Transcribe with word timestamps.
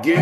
Good 0.00 0.14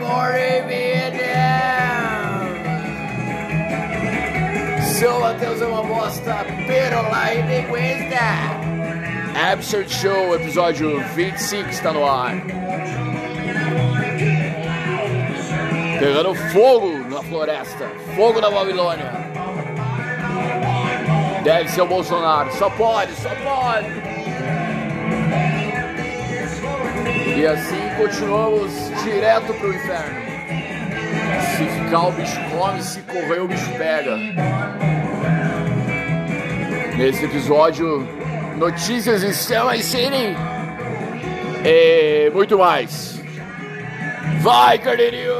morning, 0.00 0.66
Vietnam! 0.68 2.42
Seu 4.82 5.18
Matheus 5.18 5.62
é 5.62 5.66
uma 5.66 5.82
bosta, 5.82 6.44
pero 6.66 7.02
la 7.08 7.32
linguista! 7.32 8.20
Absurd 9.50 9.90
Show, 9.90 10.34
episódio 10.34 11.02
25 11.14 11.70
está 11.70 11.92
no 11.94 12.06
ar. 12.06 12.34
Pegando 15.98 16.34
fogo 16.52 16.98
na 17.08 17.22
floresta, 17.22 17.88
fogo 18.14 18.42
na 18.42 18.50
Babilônia. 18.50 19.10
Deve 21.42 21.70
ser 21.70 21.80
o 21.80 21.86
Bolsonaro, 21.86 22.52
só 22.52 22.68
pode, 22.68 23.14
só 23.14 23.30
pode. 23.36 24.15
E 27.36 27.46
assim 27.46 27.76
continuamos 27.98 28.72
direto 29.04 29.52
pro 29.52 29.68
inferno. 29.68 30.20
Se 31.54 31.64
ficar 31.66 32.06
o 32.08 32.12
bicho 32.12 32.40
come, 32.50 32.82
se 32.82 33.00
correr 33.02 33.40
o 33.40 33.46
bicho 33.46 33.70
pega. 33.76 34.16
Nesse 36.96 37.26
episódio, 37.26 38.08
notícias 38.56 39.20
de 39.20 39.34
Summer 39.34 39.82
City 39.84 40.34
e 41.62 42.30
muito 42.30 42.56
mais. 42.58 43.20
Vai, 44.40 44.78
Carneirinho! 44.78 45.34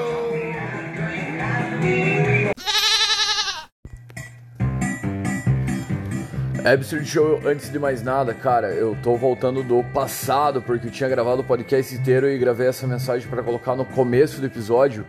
Absurd 6.66 7.06
Show, 7.06 7.40
antes 7.44 7.70
de 7.70 7.78
mais 7.78 8.02
nada, 8.02 8.34
cara, 8.34 8.74
eu 8.74 8.96
tô 9.00 9.14
voltando 9.16 9.62
do 9.62 9.84
passado 9.94 10.60
porque 10.60 10.88
eu 10.88 10.90
tinha 10.90 11.08
gravado 11.08 11.40
o 11.42 11.44
podcast 11.44 11.94
inteiro 11.94 12.28
e 12.28 12.36
gravei 12.36 12.66
essa 12.66 12.88
mensagem 12.88 13.28
para 13.28 13.40
colocar 13.40 13.76
no 13.76 13.84
começo 13.84 14.40
do 14.40 14.46
episódio 14.46 15.06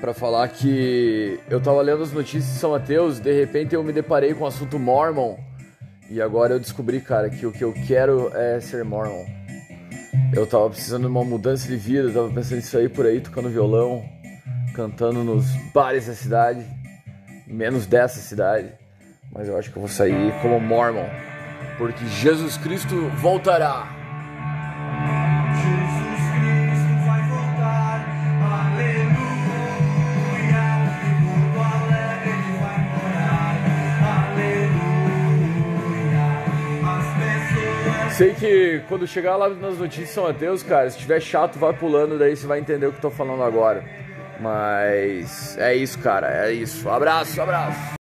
para 0.00 0.12
falar 0.12 0.48
que 0.48 1.38
eu 1.48 1.60
tava 1.60 1.80
lendo 1.82 2.02
as 2.02 2.10
notícias 2.10 2.52
de 2.52 2.58
São 2.58 2.72
Mateus, 2.72 3.20
de 3.20 3.32
repente 3.32 3.76
eu 3.76 3.84
me 3.84 3.92
deparei 3.92 4.34
com 4.34 4.42
o 4.42 4.46
assunto 4.48 4.76
Mormon 4.76 5.36
e 6.10 6.20
agora 6.20 6.54
eu 6.54 6.58
descobri, 6.58 7.00
cara, 7.00 7.30
que 7.30 7.46
o 7.46 7.52
que 7.52 7.62
eu 7.62 7.72
quero 7.86 8.36
é 8.36 8.58
ser 8.58 8.82
Mormon. 8.82 9.24
Eu 10.34 10.48
tava 10.48 10.68
precisando 10.68 11.02
de 11.02 11.08
uma 11.08 11.24
mudança 11.24 11.68
de 11.68 11.76
vida, 11.76 12.10
tava 12.10 12.28
pensando 12.28 12.58
em 12.58 12.62
sair 12.62 12.88
por 12.88 13.06
aí 13.06 13.20
tocando 13.20 13.48
violão, 13.48 14.04
cantando 14.74 15.22
nos 15.22 15.46
bares 15.72 16.08
da 16.08 16.14
cidade, 16.14 16.66
menos 17.46 17.86
dessa 17.86 18.18
cidade. 18.18 18.77
Mas 19.38 19.46
eu 19.46 19.56
acho 19.56 19.70
que 19.70 19.76
eu 19.76 19.80
vou 19.80 19.88
sair 19.88 20.34
como 20.42 20.58
Mormon, 20.58 21.08
porque 21.78 22.04
Jesus 22.06 22.56
Cristo 22.56 23.08
voltará. 23.18 23.86
Sei 38.16 38.34
que 38.34 38.82
quando 38.88 39.06
chegar 39.06 39.36
lá 39.36 39.48
nas 39.48 39.78
notícias 39.78 40.10
São 40.10 40.24
Mateus, 40.24 40.64
cara, 40.64 40.90
se 40.90 40.98
tiver 40.98 41.20
chato, 41.20 41.60
vai 41.60 41.72
pulando, 41.72 42.18
daí 42.18 42.34
você 42.34 42.44
vai 42.44 42.58
entender 42.58 42.86
o 42.86 42.90
que 42.90 42.98
eu 42.98 43.02
tô 43.02 43.10
falando 43.12 43.44
agora. 43.44 43.84
Mas 44.40 45.56
é 45.58 45.76
isso, 45.76 45.96
cara, 46.00 46.48
é 46.48 46.52
isso. 46.52 46.90
Abraço, 46.90 47.40
abraço. 47.40 47.97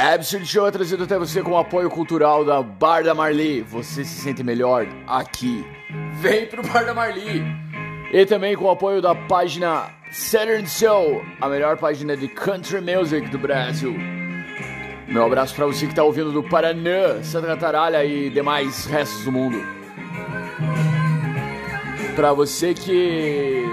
Absurd 0.00 0.46
Show 0.46 0.66
é 0.66 0.70
trazido 0.70 1.04
até 1.04 1.18
você 1.18 1.42
com 1.42 1.50
o 1.50 1.58
apoio 1.58 1.90
cultural 1.90 2.42
da 2.42 2.62
Bar 2.62 3.04
da 3.04 3.14
Marli. 3.14 3.60
Você 3.60 4.02
se 4.02 4.22
sente 4.22 4.42
melhor 4.42 4.86
aqui. 5.06 5.62
Vem 6.14 6.46
pro 6.46 6.62
Bar 6.62 6.86
da 6.86 6.94
Marli. 6.94 7.44
E 8.10 8.24
também 8.24 8.56
com 8.56 8.64
o 8.64 8.70
apoio 8.70 9.02
da 9.02 9.14
página 9.14 9.90
Saturn 10.10 10.66
Soul, 10.66 11.22
a 11.38 11.48
melhor 11.48 11.76
página 11.76 12.16
de 12.16 12.28
country 12.28 12.80
music 12.80 13.28
do 13.28 13.38
Brasil. 13.38 13.94
Meu 15.06 15.26
abraço 15.26 15.54
pra 15.54 15.66
você 15.66 15.86
que 15.86 15.94
tá 15.94 16.02
ouvindo 16.02 16.32
do 16.32 16.42
Paraná, 16.42 17.22
Santa 17.22 17.48
Cataralha 17.48 18.02
e 18.02 18.30
demais 18.30 18.86
restos 18.86 19.24
do 19.24 19.30
mundo. 19.30 19.62
Pra 22.16 22.32
você 22.32 22.72
que 22.72 23.64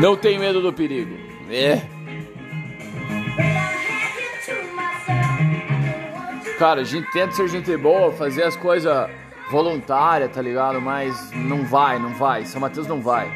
não 0.00 0.16
tem 0.16 0.38
medo 0.38 0.62
do 0.62 0.72
perigo. 0.72 1.16
É. 1.50 1.99
Cara, 6.60 6.82
a 6.82 6.84
gente 6.84 7.10
tenta 7.10 7.32
ser 7.32 7.48
gente 7.48 7.74
boa, 7.78 8.12
fazer 8.12 8.42
as 8.42 8.54
coisas 8.54 9.08
voluntárias, 9.50 10.30
tá 10.30 10.42
ligado? 10.42 10.78
Mas 10.78 11.30
não 11.32 11.64
vai, 11.64 11.98
não 11.98 12.12
vai. 12.12 12.44
São 12.44 12.60
Mateus 12.60 12.86
não 12.86 13.00
vai. 13.00 13.32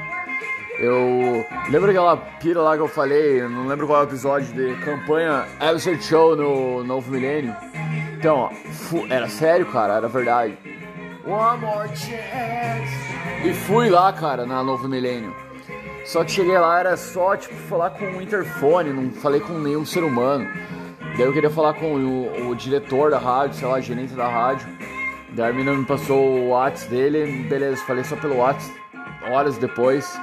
Eu 0.79 1.43
lembro 1.71 1.89
aquela 1.89 2.19
pira 2.19 2.61
lá 2.61 2.77
que 2.77 2.83
eu 2.83 2.87
falei, 2.87 3.41
não 3.49 3.67
lembro 3.67 3.87
qual 3.87 4.03
é 4.03 4.05
o 4.05 4.09
episódio 4.09 4.53
de 4.53 4.77
campanha 4.85 5.47
Absurd 5.59 6.05
Show 6.05 6.37
no 6.37 6.85
Novo 6.85 7.11
Milênio. 7.11 7.57
Então, 8.19 8.37
ó, 8.37 8.51
era 9.09 9.27
sério, 9.27 9.65
cara, 9.73 9.95
era 9.95 10.07
verdade. 10.07 10.59
One 11.27 11.63
more 11.63 11.89
chance. 11.97 13.43
E 13.43 13.55
fui 13.55 13.89
lá, 13.89 14.13
cara, 14.13 14.45
na 14.45 14.63
Novo 14.63 14.87
Milênio. 14.87 15.35
Só 16.05 16.25
que 16.25 16.31
cheguei 16.31 16.59
lá, 16.59 16.79
era 16.79 16.95
só, 16.99 17.35
tipo, 17.39 17.55
falar 17.71 17.89
com 17.89 18.05
o 18.05 18.21
interfone, 18.21 18.93
não 18.93 19.11
falei 19.13 19.41
com 19.41 19.55
nenhum 19.55 19.87
ser 19.87 20.05
humano. 20.05 20.47
Daí 21.17 21.23
eu 21.23 21.33
queria 21.33 21.51
falar 21.51 21.75
com 21.75 21.95
o, 21.95 22.49
o 22.49 22.55
diretor 22.57 23.11
da 23.11 23.19
rádio, 23.19 23.57
sei 23.57 23.69
lá, 23.69 23.81
gerente 23.81 24.15
da 24.15 24.29
rádio. 24.29 24.67
Daí 25.31 25.51
a 25.51 25.53
menina 25.53 25.73
me 25.73 25.85
passou 25.85 26.19
o 26.19 26.49
WhatsApp 26.49 26.91
dele, 26.91 27.45
beleza, 27.49 27.83
falei 27.85 28.03
só 28.03 28.17
pelo 28.17 28.39
WhatsApp, 28.39 28.77
horas 29.31 29.57
depois. 29.57 30.21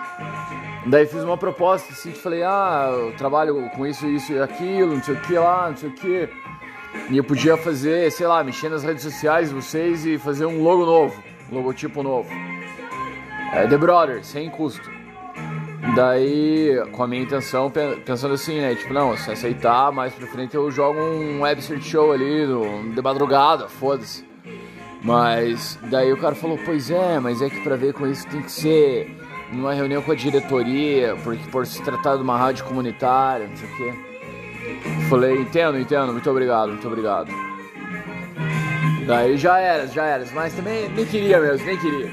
Daí 0.85 1.05
fiz 1.05 1.23
uma 1.23 1.37
proposta 1.37 1.93
assim, 1.93 2.11
falei, 2.11 2.43
ah, 2.43 2.89
eu 2.91 3.15
trabalho 3.15 3.69
com 3.75 3.87
isso, 3.87 4.05
isso 4.07 4.33
e 4.33 4.41
aquilo, 4.41 4.95
não 4.95 5.03
sei 5.03 5.15
o 5.15 5.21
que 5.21 5.33
lá, 5.33 5.69
não 5.69 5.77
sei 5.77 5.89
o 5.89 5.93
que. 5.93 6.29
E 7.09 7.17
eu 7.17 7.23
podia 7.23 7.55
fazer, 7.55 8.11
sei 8.11 8.27
lá, 8.27 8.43
mexer 8.43 8.69
nas 8.69 8.83
redes 8.83 9.03
sociais 9.03 9.47
de 9.47 9.55
vocês 9.55 10.05
e 10.05 10.17
fazer 10.17 10.45
um 10.45 10.61
logo 10.61 10.85
novo, 10.85 11.23
um 11.49 11.55
logotipo 11.55 12.03
novo. 12.03 12.29
É 13.53 13.65
The 13.65 13.77
Brothers, 13.77 14.27
sem 14.27 14.49
custo. 14.49 14.89
Daí, 15.95 16.81
com 16.93 17.03
a 17.03 17.07
minha 17.07 17.21
intenção, 17.23 17.69
pe- 17.69 17.97
pensando 18.05 18.33
assim, 18.33 18.59
né? 18.61 18.75
Tipo, 18.75 18.93
não, 18.93 19.15
se 19.17 19.29
aceitar, 19.31 19.91
mais 19.91 20.13
pra 20.13 20.25
frente 20.27 20.55
eu 20.55 20.71
jogo 20.71 20.99
um 20.99 21.41
web 21.41 21.61
search 21.61 21.83
show 21.89 22.11
ali, 22.13 22.45
de 22.95 23.01
madrugada, 23.01 23.67
foda-se. 23.67 24.23
Mas 25.03 25.77
daí 25.89 26.13
o 26.13 26.17
cara 26.17 26.35
falou, 26.35 26.57
pois 26.63 26.89
é, 26.91 27.19
mas 27.19 27.41
é 27.41 27.49
que 27.49 27.59
pra 27.61 27.75
ver 27.75 27.93
com 27.93 28.07
isso 28.07 28.25
tem 28.27 28.41
que 28.41 28.51
ser 28.51 29.17
numa 29.51 29.73
reunião 29.73 30.01
com 30.01 30.11
a 30.11 30.15
diretoria, 30.15 31.17
porque 31.23 31.43
por 31.49 31.65
se 31.65 31.81
tratar 31.83 32.15
de 32.15 32.21
uma 32.21 32.37
rádio 32.37 32.63
comunitária, 32.65 33.47
não 33.47 33.55
sei 33.57 33.67
o 33.67 33.75
quê. 33.77 33.93
Falei, 35.09 35.41
entendo, 35.41 35.77
entendo, 35.79 36.13
muito 36.13 36.29
obrigado, 36.29 36.69
muito 36.69 36.87
obrigado. 36.87 37.29
Daí 39.07 39.35
já 39.35 39.57
era, 39.59 39.87
já 39.87 40.05
era, 40.05 40.25
mas 40.33 40.53
também 40.53 40.87
nem 40.89 41.05
queria 41.05 41.39
mesmo, 41.41 41.65
nem 41.65 41.77
queria. 41.77 42.11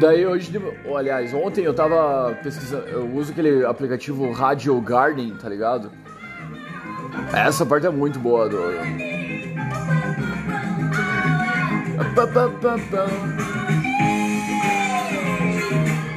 Daí 0.00 0.24
hoje, 0.26 0.52
aliás, 0.96 1.34
ontem 1.34 1.64
eu 1.64 1.74
tava 1.74 2.36
pesquisando, 2.42 2.86
eu 2.88 3.06
uso 3.14 3.32
aquele 3.32 3.64
aplicativo 3.64 4.30
Radio 4.30 4.80
Garden, 4.80 5.34
tá 5.34 5.48
ligado? 5.48 5.90
Essa 7.32 7.66
parte 7.66 7.86
é 7.86 7.90
muito 7.90 8.18
boa 8.20 8.48
do. 8.48 8.58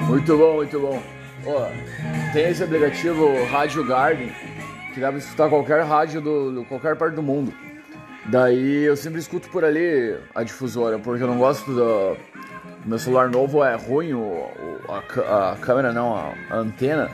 Muito 0.07 0.37
bom, 0.37 0.55
muito 0.55 0.79
bom. 0.79 1.01
Ó, 1.45 1.67
tem 2.33 2.49
esse 2.49 2.63
aplicativo 2.63 3.27
Radio 3.45 3.83
Garden 3.85 4.31
que 4.93 4.99
dá 4.99 5.09
pra 5.09 5.17
escutar 5.17 5.49
qualquer 5.49 5.83
rádio 5.83 6.21
do, 6.21 6.51
do- 6.51 6.65
qualquer 6.65 6.95
parte 6.95 7.15
do 7.15 7.23
mundo. 7.23 7.53
Daí 8.25 8.83
eu 8.83 8.95
sempre 8.95 9.19
escuto 9.19 9.49
por 9.49 9.63
ali 9.65 10.15
a 10.35 10.43
difusora, 10.43 10.99
porque 10.99 11.23
eu 11.23 11.27
não 11.27 11.37
gosto 11.37 11.71
do. 11.73 12.17
Meu 12.85 12.97
celular 12.97 13.29
novo 13.29 13.63
é 13.63 13.75
ruim, 13.75 14.13
o, 14.13 14.19
o- 14.21 14.79
a, 15.27 15.51
a 15.51 15.55
câmera 15.57 15.91
não, 15.93 16.15
a, 16.15 16.33
a 16.49 16.55
antena. 16.57 17.09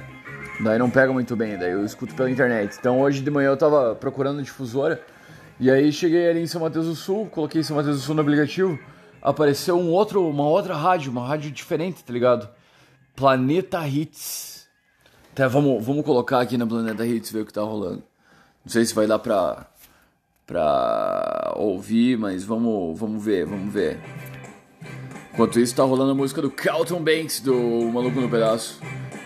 Daí 0.59 0.79
não 0.79 0.89
pega 0.89 1.11
muito 1.13 1.35
bem, 1.35 1.57
daí 1.57 1.71
eu 1.71 1.85
escuto 1.85 2.15
pela 2.15 2.31
internet. 2.31 2.75
Então 2.79 2.99
hoje 3.01 3.21
de 3.21 3.29
manhã 3.29 3.49
eu 3.49 3.57
tava 3.57 3.93
procurando 3.95 4.41
difusora. 4.41 5.01
E 5.59 5.69
aí 5.69 5.91
cheguei 5.91 6.29
ali 6.29 6.41
em 6.41 6.47
São 6.47 6.61
Mateus 6.61 6.85
do 6.85 6.95
Sul, 6.95 7.27
coloquei 7.27 7.63
São 7.63 7.75
Mateus 7.75 7.97
do 7.97 8.01
Sul 8.01 8.15
no 8.15 8.21
aplicativo. 8.21 8.77
Apareceu 9.21 9.77
um 9.77 9.89
outro, 9.91 10.27
uma 10.27 10.47
outra 10.47 10.75
rádio, 10.75 11.11
uma 11.11 11.27
rádio 11.27 11.51
diferente, 11.51 12.03
tá 12.03 12.13
ligado? 12.13 12.47
Planeta 13.15 13.85
Hits. 13.87 14.67
Até 15.33 15.47
vamos, 15.47 15.83
vamos 15.85 16.05
colocar 16.05 16.39
aqui 16.39 16.57
na 16.57 16.65
Planeta 16.65 17.05
Hits 17.05 17.31
ver 17.31 17.41
o 17.41 17.45
que 17.45 17.53
tá 17.53 17.61
rolando. 17.61 18.03
Não 18.63 18.71
sei 18.71 18.85
se 18.85 18.93
vai 18.95 19.05
dar 19.07 19.19
pra, 19.19 19.67
pra 20.45 21.53
ouvir, 21.55 22.17
mas 22.17 22.43
vamos, 22.43 22.97
vamos 22.99 23.23
ver, 23.23 23.45
vamos 23.45 23.71
ver. 23.73 23.99
Enquanto 25.37 25.59
isso, 25.59 25.75
tá 25.75 25.83
rolando 25.83 26.13
a 26.13 26.15
música 26.15 26.41
do 26.41 26.49
Carlton 26.49 26.99
Banks, 27.03 27.39
do 27.41 27.53
Maluco 27.93 28.19
no 28.19 28.27
Pedaço. 28.27 28.81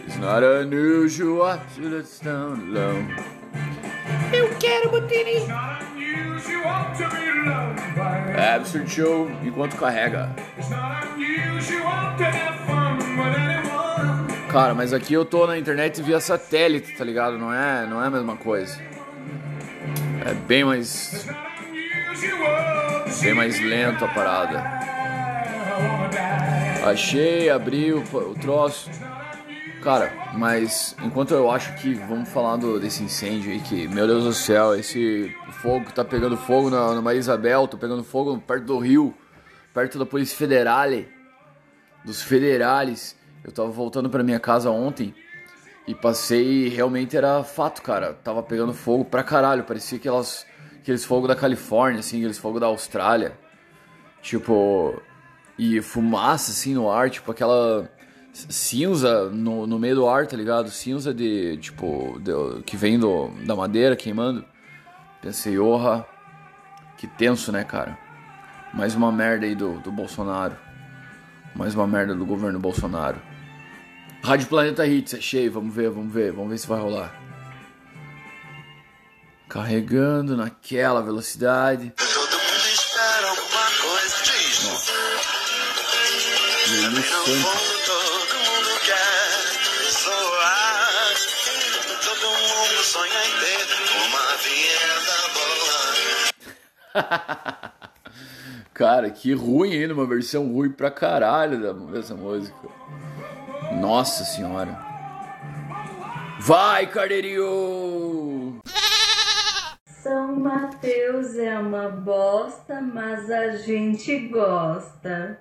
It's 0.06 0.18
not 0.18 0.44
unusual 0.44 1.58
to 1.74 1.88
let 1.88 2.06
down 2.22 2.60
alone. 2.68 3.16
Eu 4.34 4.50
quero 4.60 4.90
Botini. 4.90 5.38
It's 5.38 5.48
not 5.48 5.82
unusual 5.96 6.86
to 6.98 7.16
be 7.16 7.50
loved 7.50 7.96
by 7.96 8.38
É 8.38 8.56
absurd 8.56 8.92
show 8.92 9.32
enquanto 9.42 9.78
carrega. 9.78 10.36
It's 10.58 10.70
not 10.70 11.08
unusual 11.16 12.18
to 12.18 12.24
have 12.26 12.60
fun 12.68 12.98
with 13.16 13.34
anyone. 13.34 14.52
Cara, 14.52 14.74
mas 14.74 14.92
aqui 14.92 15.14
eu 15.14 15.24
tô 15.24 15.48
na 15.48 15.58
internet 15.58 16.02
via 16.02 16.20
satélite, 16.20 16.94
tá 16.98 17.06
ligado? 17.06 17.38
Não 17.38 17.54
é, 17.54 17.88
não 17.88 18.04
é 18.04 18.08
a 18.08 18.12
mesma 18.12 18.36
coisa. 18.36 18.78
É 20.26 20.34
bem 20.34 20.66
mais, 20.66 21.26
bem 23.22 23.34
mais 23.34 23.58
lento 23.62 24.04
a 24.04 24.10
parada. 24.10 24.91
Achei, 26.84 27.50
abri 27.50 27.94
o, 27.94 28.02
o 28.02 28.36
troço. 28.36 28.90
Cara, 29.82 30.12
mas 30.34 30.96
enquanto 31.02 31.34
eu 31.34 31.50
acho 31.50 31.74
que 31.76 31.94
vamos 31.94 32.30
falar 32.30 32.58
do, 32.58 32.80
desse 32.80 33.04
incêndio 33.04 33.52
aí 33.52 33.60
que, 33.60 33.88
meu 33.88 34.06
Deus 34.06 34.24
do 34.24 34.34
céu, 34.34 34.76
esse 34.76 35.36
fogo 35.62 35.92
tá 35.92 36.06
pegando 36.06 36.38
fogo 36.38 36.70
na, 36.70 36.94
na 36.94 37.02
Maria 37.02 37.20
Isabel, 37.20 37.68
tá 37.68 37.78
pegando 37.78 38.04
fogo 38.04 38.38
perto 38.40 38.66
do 38.66 38.78
rio, 38.78 39.14
perto 39.74 39.98
da 39.98 40.06
Polícia 40.06 40.38
Federale, 40.38 41.10
dos 42.06 42.22
federales. 42.22 43.16
Eu 43.44 43.52
tava 43.52 43.70
voltando 43.70 44.08
pra 44.08 44.22
minha 44.22 44.40
casa 44.40 44.70
ontem 44.70 45.16
e 45.88 45.96
passei, 45.96 46.68
realmente 46.70 47.18
era 47.18 47.44
fato, 47.44 47.82
cara. 47.82 48.14
Tava 48.14 48.44
pegando 48.44 48.74
fogo 48.74 49.04
pra 49.04 49.24
caralho, 49.24 49.64
parecia 49.64 49.98
aquelas, 49.98 50.46
aqueles 50.80 51.04
fogos 51.04 51.28
da 51.28 51.36
Califórnia, 51.36 52.02
assim, 52.02 52.18
aqueles 52.18 52.38
fogos 52.38 52.62
da 52.62 52.68
Austrália. 52.68 53.38
Tipo, 54.22 55.02
e 55.64 55.80
fumaça 55.80 56.50
assim 56.50 56.74
no 56.74 56.90
ar, 56.90 57.12
tipo 57.12 57.30
aquela 57.32 57.88
cinza 58.34 59.30
no, 59.30 59.68
no 59.68 59.78
meio 59.78 59.94
do 59.94 60.10
ar, 60.10 60.26
tá 60.26 60.36
ligado? 60.36 60.72
Cinza 60.72 61.14
de, 61.14 61.56
tipo, 61.58 62.20
de- 62.20 62.64
que 62.64 62.76
vem 62.76 62.98
do, 62.98 63.28
da 63.46 63.56
madeira 63.56 63.96
queimando. 63.96 64.44
Pensei, 65.22 65.60
orra, 65.60 66.04
que 66.98 67.06
tenso, 67.06 67.52
né, 67.52 67.64
cara? 67.64 67.96
Mais 68.74 68.96
uma 68.96 69.12
merda 69.12 69.46
aí 69.46 69.54
do, 69.54 69.78
do 69.82 69.92
Bolsonaro. 69.92 70.58
Mais 71.56 71.76
uma 71.76 71.86
merda 71.86 72.16
do 72.16 72.26
governo 72.26 72.58
Bolsonaro. 72.58 73.22
Rádio 74.24 74.48
Planeta 74.48 74.88
Hits, 74.88 75.14
é 75.14 75.22
cheio, 75.22 75.52
vamos 75.52 75.76
ver, 75.76 75.92
vamos 75.92 76.12
ver, 76.12 76.32
vamos 76.32 76.50
ver 76.50 76.58
se 76.58 76.66
vai 76.68 76.80
rolar. 76.82 77.14
Carregando 79.48 80.36
naquela 80.36 81.04
velocidade. 81.04 81.94
Todo 86.72 86.80
mundo 88.40 88.72
quer 88.86 89.92
soar. 89.92 91.12
Todo 92.02 92.28
mundo 92.32 92.82
sonha 92.84 93.22
em 93.26 93.32
ter 93.42 93.68
uma 94.08 94.26
vinheta 94.38 95.18
boa. 96.94 97.72
Cara, 98.74 99.10
que 99.10 99.34
ruim 99.34 99.74
ainda, 99.74 99.94
uma 99.94 100.06
versão 100.08 100.48
ruim 100.48 100.72
pra 100.72 100.90
caralho 100.90 101.62
da- 101.62 101.74
dessa 101.92 102.16
música. 102.16 102.56
Nossa 103.74 104.24
senhora. 104.24 104.80
Vai, 106.40 106.88
Carneirinho! 106.88 108.62
São 110.02 110.38
Mateus 110.40 111.36
é 111.36 111.60
uma 111.60 111.90
bosta, 111.90 112.80
mas 112.80 113.30
a 113.30 113.58
gente 113.58 114.18
gosta. 114.30 115.38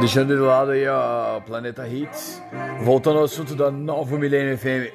Deixando 0.00 0.34
de 0.34 0.40
lado 0.40 0.70
aí 0.72 0.86
a 0.86 1.40
Planeta 1.44 1.86
Hits, 1.88 2.42
voltando 2.82 3.18
ao 3.18 3.24
assunto 3.24 3.54
da 3.54 3.70
Nova 3.70 4.16
Millennium 4.18 4.56
FM. 4.56 4.92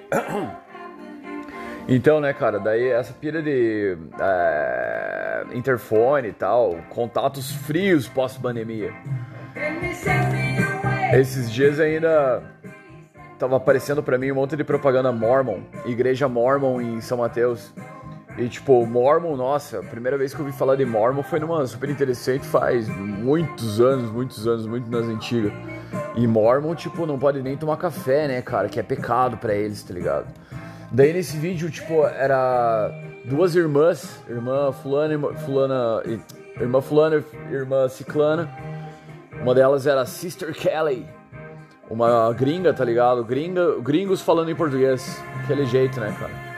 Então, 1.87 2.21
né, 2.21 2.31
cara, 2.33 2.59
daí 2.59 2.87
essa 2.87 3.11
pira 3.13 3.41
de 3.41 3.97
é, 4.19 5.43
interfone 5.53 6.29
e 6.29 6.33
tal, 6.33 6.77
contatos 6.89 7.51
frios 7.51 8.07
pós-pandemia. 8.07 8.93
Esses 11.13 11.51
dias 11.51 11.79
ainda 11.79 12.41
tava 13.37 13.57
aparecendo 13.57 14.01
pra 14.01 14.17
mim 14.17 14.31
um 14.31 14.35
monte 14.35 14.55
de 14.55 14.63
propaganda 14.63 15.11
Mormon, 15.11 15.59
igreja 15.85 16.29
Mormon 16.29 16.79
em 16.79 17.01
São 17.01 17.17
Mateus. 17.17 17.73
E 18.37 18.49
tipo, 18.49 18.85
Mormon, 18.85 19.35
nossa, 19.35 19.79
a 19.79 19.83
primeira 19.83 20.17
vez 20.17 20.33
que 20.33 20.41
eu 20.41 20.45
ouvi 20.45 20.57
falar 20.57 20.75
de 20.75 20.83
Mormon 20.85 21.21
foi 21.21 21.39
numa 21.39 21.65
super 21.67 21.89
interessante 21.89 22.45
faz 22.45 22.89
muitos 22.89 23.79
anos, 23.79 24.11
muitos 24.11 24.47
anos, 24.47 24.65
muito 24.65 24.89
nas 24.89 25.05
antigas. 25.05 25.53
E 26.15 26.25
Mormon, 26.25 26.73
tipo, 26.73 27.05
não 27.05 27.19
pode 27.19 27.43
nem 27.43 27.55
tomar 27.55 27.77
café, 27.77 28.27
né, 28.27 28.41
cara, 28.41 28.67
que 28.69 28.79
é 28.79 28.83
pecado 28.83 29.37
pra 29.37 29.53
eles, 29.53 29.83
tá 29.83 29.93
ligado? 29.93 30.25
Daí 30.91 31.13
nesse 31.13 31.37
vídeo, 31.37 31.69
tipo, 31.69 32.05
era 32.05 32.91
duas 33.25 33.55
irmãs, 33.55 34.19
irmã 34.27 34.71
fulana, 34.71 35.13
irmã 35.13 35.33
fulana, 35.33 36.03
irmã 36.59 36.81
fulana, 36.81 37.23
irmã 37.51 37.87
ciclana. 37.87 38.49
Uma 39.41 39.53
delas 39.53 39.85
era 39.85 40.05
Sister 40.05 40.53
Kelly, 40.53 41.05
uma 41.89 42.33
gringa, 42.33 42.73
tá 42.73 42.83
ligado? 42.83 43.23
Gringa, 43.23 43.79
gringos 43.79 44.21
falando 44.21 44.49
em 44.49 44.55
português, 44.55 45.21
aquele 45.43 45.65
jeito, 45.65 45.99
né, 45.99 46.15
cara? 46.19 46.52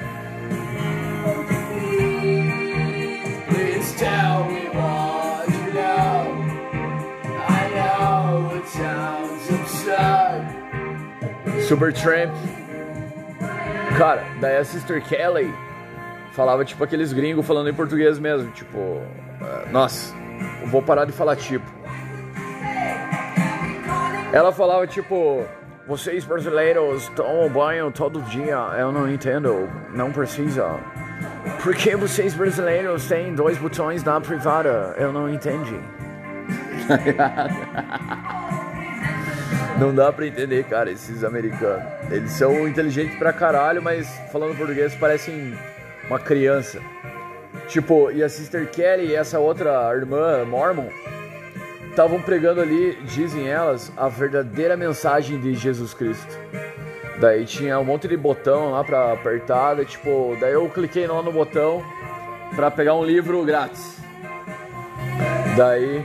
Supertramp. 11.67 12.33
Cara, 13.97 14.23
daí 14.41 14.57
a 14.57 14.65
Sister 14.65 15.01
Kelly 15.01 15.53
falava 16.33 16.65
tipo 16.65 16.83
aqueles 16.83 17.13
gringos 17.13 17.45
falando 17.45 17.69
em 17.69 17.73
português 17.73 18.19
mesmo, 18.19 18.51
tipo, 18.51 18.77
eh, 18.77 19.67
nossa, 19.71 20.13
vou 20.65 20.81
parar 20.81 21.05
de 21.05 21.13
falar 21.13 21.37
tipo. 21.37 21.65
Ela 24.33 24.51
falava 24.51 24.85
tipo, 24.85 25.45
vocês 25.87 26.25
brasileiros 26.25 27.07
tomam 27.15 27.49
banho 27.49 27.89
todo 27.91 28.21
dia, 28.23 28.57
eu 28.77 28.91
não 28.91 29.09
entendo, 29.09 29.69
não 29.93 30.11
precisa. 30.11 30.77
Por 31.65 31.75
que 31.75 31.95
vocês 31.95 32.35
brasileiros 32.35 33.07
têm 33.07 33.33
dois 33.33 33.57
botões 33.57 34.03
na 34.03 34.21
privada? 34.21 34.93
Eu 34.99 35.11
não 35.11 35.27
entendi. 35.27 35.73
Não 39.79 39.93
dá 39.93 40.13
pra 40.13 40.27
entender, 40.27 40.63
cara, 40.65 40.91
esses 40.91 41.23
americanos. 41.23 41.83
Eles 42.11 42.33
são 42.33 42.67
inteligentes 42.67 43.17
pra 43.17 43.33
caralho, 43.33 43.81
mas 43.81 44.07
falando 44.31 44.55
português 44.55 44.93
parecem 44.93 45.57
uma 46.07 46.19
criança. 46.19 46.79
Tipo, 47.67 48.11
e 48.11 48.23
a 48.23 48.29
Sister 48.29 48.69
Kelly 48.69 49.07
e 49.07 49.15
essa 49.15 49.39
outra 49.39 49.91
irmã, 49.95 50.45
Mormon, 50.45 50.89
estavam 51.89 52.21
pregando 52.21 52.61
ali, 52.61 52.95
dizem 53.05 53.49
elas, 53.49 53.91
a 53.97 54.07
verdadeira 54.07 54.77
mensagem 54.77 55.41
de 55.41 55.55
Jesus 55.55 55.95
Cristo. 55.95 56.37
Daí 57.19 57.45
tinha 57.45 57.79
um 57.79 57.83
monte 57.85 58.07
de 58.07 58.17
botão 58.17 58.71
lá 58.71 58.83
pra 58.83 59.13
apertar, 59.13 59.75
daí, 59.75 59.85
tipo, 59.85 60.35
daí 60.39 60.53
eu 60.53 60.69
cliquei 60.69 61.07
lá 61.07 61.21
no 61.21 61.31
botão 61.31 61.81
pra 62.55 62.69
pegar 62.69 62.93
um 62.95 63.03
livro 63.05 63.43
grátis. 63.45 63.97
Daí 65.55 66.03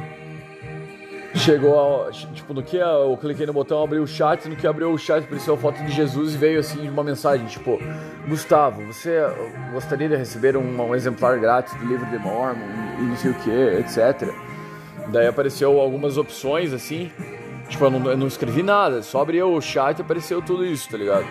chegou, 1.34 1.76
ao- 1.78 2.10
tipo, 2.12 2.54
no 2.54 2.62
que 2.62 2.76
eu 2.76 3.16
cliquei 3.20 3.44
no 3.46 3.52
botão, 3.52 3.82
abriu 3.82 4.02
o 4.02 4.06
chat, 4.06 4.48
no 4.48 4.54
que 4.54 4.66
abriu 4.66 4.92
o 4.92 4.98
chat 4.98 5.24
apareceu 5.24 5.54
a 5.54 5.56
foto 5.56 5.82
de 5.82 5.90
Jesus 5.90 6.34
e 6.34 6.38
veio 6.38 6.60
assim 6.60 6.88
uma 6.88 7.02
mensagem, 7.02 7.46
tipo, 7.46 7.78
Gustavo, 8.28 8.82
você 8.86 9.18
gostaria 9.72 10.08
de 10.08 10.16
receber 10.16 10.56
um, 10.56 10.80
um 10.90 10.94
exemplar 10.94 11.38
grátis 11.40 11.74
do 11.74 11.86
livro 11.86 12.06
de 12.06 12.18
Mormon 12.18 12.60
e 12.98 13.02
não 13.02 13.16
sei 13.16 13.30
o 13.32 13.34
que, 13.34 13.50
etc. 13.50 14.28
Daí 15.08 15.26
apareceu 15.26 15.80
algumas 15.80 16.16
opções 16.16 16.72
assim, 16.72 17.10
tipo, 17.70 17.84
eu 17.84 17.90
não, 17.90 18.10
eu 18.10 18.16
não 18.16 18.26
escrevi 18.26 18.62
nada, 18.62 19.02
só 19.02 19.22
abri 19.22 19.42
o 19.42 19.60
chat 19.60 19.98
e 19.98 20.02
apareceu 20.02 20.42
tudo 20.42 20.64
isso, 20.66 20.88
tá 20.90 20.96
ligado? 20.98 21.24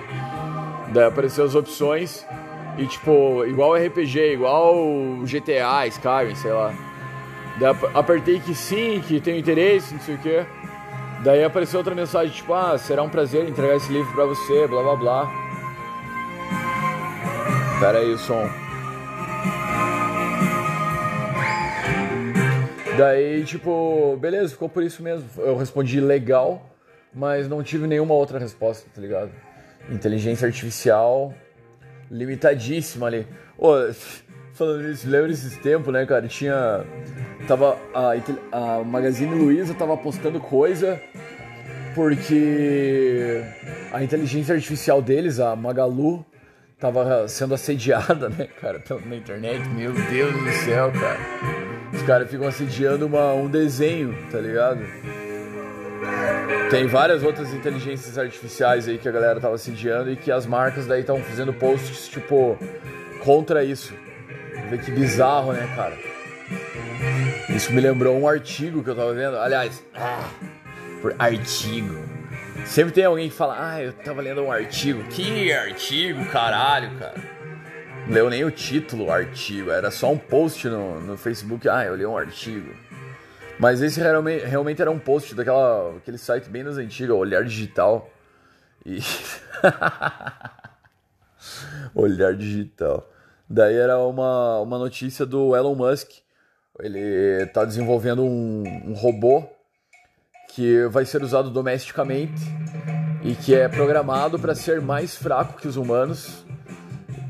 Daí 0.91 1.05
apareceu 1.05 1.45
as 1.45 1.53
opções 1.53 2.25
e 2.77 2.87
tipo, 2.87 3.45
igual 3.45 3.75
RPG, 3.75 4.33
igual 4.33 4.73
GTA, 5.23 5.85
Skyrim, 5.87 6.35
sei 6.35 6.51
lá. 6.51 6.73
Daí 7.59 7.69
ap- 7.69 7.91
apertei 7.95 8.39
que 8.39 8.55
sim, 8.55 9.03
que 9.05 9.19
tenho 9.19 9.37
interesse, 9.37 9.93
não 9.93 10.01
sei 10.01 10.15
o 10.15 10.17
que. 10.17 10.45
Daí 11.23 11.43
apareceu 11.43 11.79
outra 11.79 11.93
mensagem, 11.93 12.33
tipo, 12.33 12.53
ah, 12.53 12.77
será 12.77 13.03
um 13.03 13.09
prazer 13.09 13.47
entregar 13.47 13.75
esse 13.75 13.91
livro 13.91 14.11
pra 14.13 14.25
você, 14.25 14.65
blá 14.67 14.81
blá 14.81 14.95
blá. 14.95 15.31
Pera 17.79 17.99
aí 17.99 18.11
o 18.13 18.17
som. 18.17 18.47
Daí, 22.99 23.43
tipo, 23.45 24.17
beleza, 24.17 24.49
ficou 24.49 24.67
por 24.67 24.83
isso 24.83 25.01
mesmo. 25.01 25.27
Eu 25.37 25.55
respondi 25.55 26.01
legal, 26.01 26.69
mas 27.13 27.47
não 27.47 27.63
tive 27.63 27.87
nenhuma 27.87 28.13
outra 28.13 28.37
resposta, 28.37 28.89
tá 28.93 29.01
ligado? 29.01 29.31
Inteligência 29.89 30.45
artificial 30.45 31.33
limitadíssima 32.11 33.07
ali. 33.07 33.27
Ô, 33.57 33.71
falando 34.53 34.83
nisso, 34.83 35.09
lembra 35.09 35.31
esses 35.31 35.55
tempos, 35.57 35.93
né, 35.93 36.05
cara? 36.05 36.27
Tinha. 36.27 36.85
Tava. 37.47 37.77
A, 37.93 38.11
a 38.51 38.83
Magazine 38.83 39.33
Luiza 39.33 39.73
tava 39.73 39.95
postando 39.95 40.39
coisa 40.39 40.99
porque 41.95 43.43
a 43.91 44.03
inteligência 44.03 44.55
artificial 44.55 45.01
deles, 45.01 45.39
a 45.39 45.55
Magalu, 45.55 46.25
tava 46.79 47.27
sendo 47.27 47.53
assediada, 47.53 48.27
né, 48.29 48.47
cara, 48.59 48.83
na 49.05 49.15
internet. 49.15 49.67
Meu 49.69 49.93
Deus 49.93 50.33
do 50.33 50.51
céu, 50.65 50.91
cara. 50.91 51.78
Os 51.93 52.01
caras 52.03 52.29
ficam 52.29 52.47
assediando 52.47 53.05
uma, 53.05 53.33
um 53.33 53.49
desenho, 53.49 54.15
tá 54.31 54.39
ligado? 54.39 54.79
Tem 56.69 56.87
várias 56.87 57.23
outras 57.23 57.53
inteligências 57.53 58.17
artificiais 58.17 58.87
aí 58.87 58.97
que 58.97 59.09
a 59.09 59.11
galera 59.11 59.39
tava 59.39 59.55
assediando 59.55 60.11
e 60.11 60.15
que 60.15 60.31
as 60.31 60.45
marcas 60.45 60.85
daí 60.85 61.01
estavam 61.01 61.23
fazendo 61.23 61.51
posts, 61.51 62.07
tipo, 62.07 62.57
contra 63.23 63.63
isso. 63.63 63.93
Vê 64.69 64.77
que 64.77 64.91
bizarro, 64.91 65.51
né, 65.51 65.67
cara? 65.75 65.97
Isso 67.49 67.73
me 67.73 67.81
lembrou 67.81 68.17
um 68.19 68.27
artigo 68.27 68.83
que 68.83 68.89
eu 68.89 68.95
tava 68.95 69.13
vendo. 69.13 69.37
Aliás, 69.37 69.83
ah, 69.95 70.29
por 71.01 71.15
artigo. 71.17 71.97
Sempre 72.65 72.93
tem 72.93 73.05
alguém 73.05 73.29
que 73.29 73.35
fala, 73.35 73.55
ah, 73.57 73.81
eu 73.81 73.91
tava 73.91 74.21
lendo 74.21 74.43
um 74.43 74.51
artigo. 74.51 75.03
Que 75.05 75.51
artigo, 75.51 76.23
caralho, 76.25 76.91
cara. 76.99 77.38
Leu 78.09 78.27
nem 78.27 78.43
o 78.43 78.49
título, 78.49 79.11
artigo. 79.11 79.69
Era 79.69 79.91
só 79.91 80.11
um 80.11 80.17
post 80.17 80.67
no, 80.67 80.99
no 80.99 81.15
Facebook. 81.15 81.69
Ah, 81.69 81.85
eu 81.85 81.95
li 81.95 82.05
um 82.05 82.17
artigo. 82.17 82.73
Mas 83.59 83.81
esse 83.81 83.99
realmente, 83.99 84.45
realmente 84.45 84.81
era 84.81 84.89
um 84.89 84.97
post 84.97 85.35
daquela 85.35 85.95
aquele 85.97 86.17
site 86.17 86.49
bem 86.49 86.63
das 86.63 86.77
antigas, 86.77 87.15
Olhar 87.15 87.43
Digital. 87.43 88.09
E. 88.83 88.99
Olhar 91.93 92.33
Digital. 92.33 93.07
Daí 93.47 93.75
era 93.75 93.99
uma, 93.99 94.59
uma 94.59 94.79
notícia 94.79 95.25
do 95.25 95.55
Elon 95.55 95.75
Musk. 95.75 96.09
Ele 96.79 97.45
tá 97.47 97.63
desenvolvendo 97.63 98.23
um, 98.23 98.63
um 98.87 98.93
robô 98.93 99.47
que 100.55 100.87
vai 100.87 101.05
ser 101.05 101.21
usado 101.21 101.51
domesticamente 101.51 102.41
e 103.23 103.35
que 103.35 103.53
é 103.53 103.67
programado 103.67 104.39
para 104.39 104.55
ser 104.55 104.81
mais 104.81 105.15
fraco 105.15 105.59
que 105.59 105.67
os 105.67 105.75
humanos. 105.75 106.43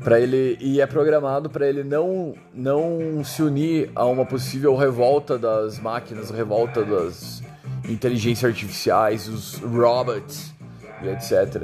Para 0.02 0.18
ele 0.18 0.56
e 0.60 0.80
é 0.80 0.86
programado 0.86 1.50
para 1.50 1.68
ele 1.68 1.84
não 1.84 2.34
não 2.54 3.22
se 3.22 3.42
unir 3.42 3.90
a 3.94 4.04
uma 4.06 4.24
possível 4.24 4.74
revolta 4.76 5.38
das 5.38 5.78
máquinas, 5.78 6.30
revolta 6.30 6.82
das 6.84 7.42
inteligências 7.88 8.50
artificiais, 8.50 9.28
os 9.28 9.58
robots 9.58 10.54
e 11.02 11.08
etc. 11.08 11.62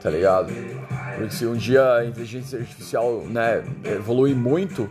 Tá 0.00 0.10
ligado? 0.10 0.52
Porque 1.16 1.30
se 1.30 1.46
um 1.46 1.56
dia 1.56 1.94
a 1.94 2.06
inteligência 2.06 2.60
artificial, 2.60 3.22
né, 3.26 3.64
evolui 3.84 4.34
muito, 4.34 4.88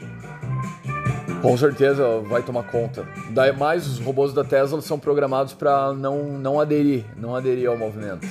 com 1.41 1.57
certeza 1.57 2.19
vai 2.19 2.43
tomar 2.43 2.63
conta. 2.63 3.07
Daí 3.31 3.55
mais 3.55 3.87
os 3.87 3.99
robôs 3.99 4.33
da 4.33 4.43
Tesla 4.43 4.81
são 4.81 4.99
programados 4.99 5.53
para 5.53 5.93
não 5.93 6.37
não 6.37 6.59
aderir, 6.59 7.05
não 7.15 7.35
aderir 7.35 7.69
ao 7.69 7.77
movimento. 7.77 8.27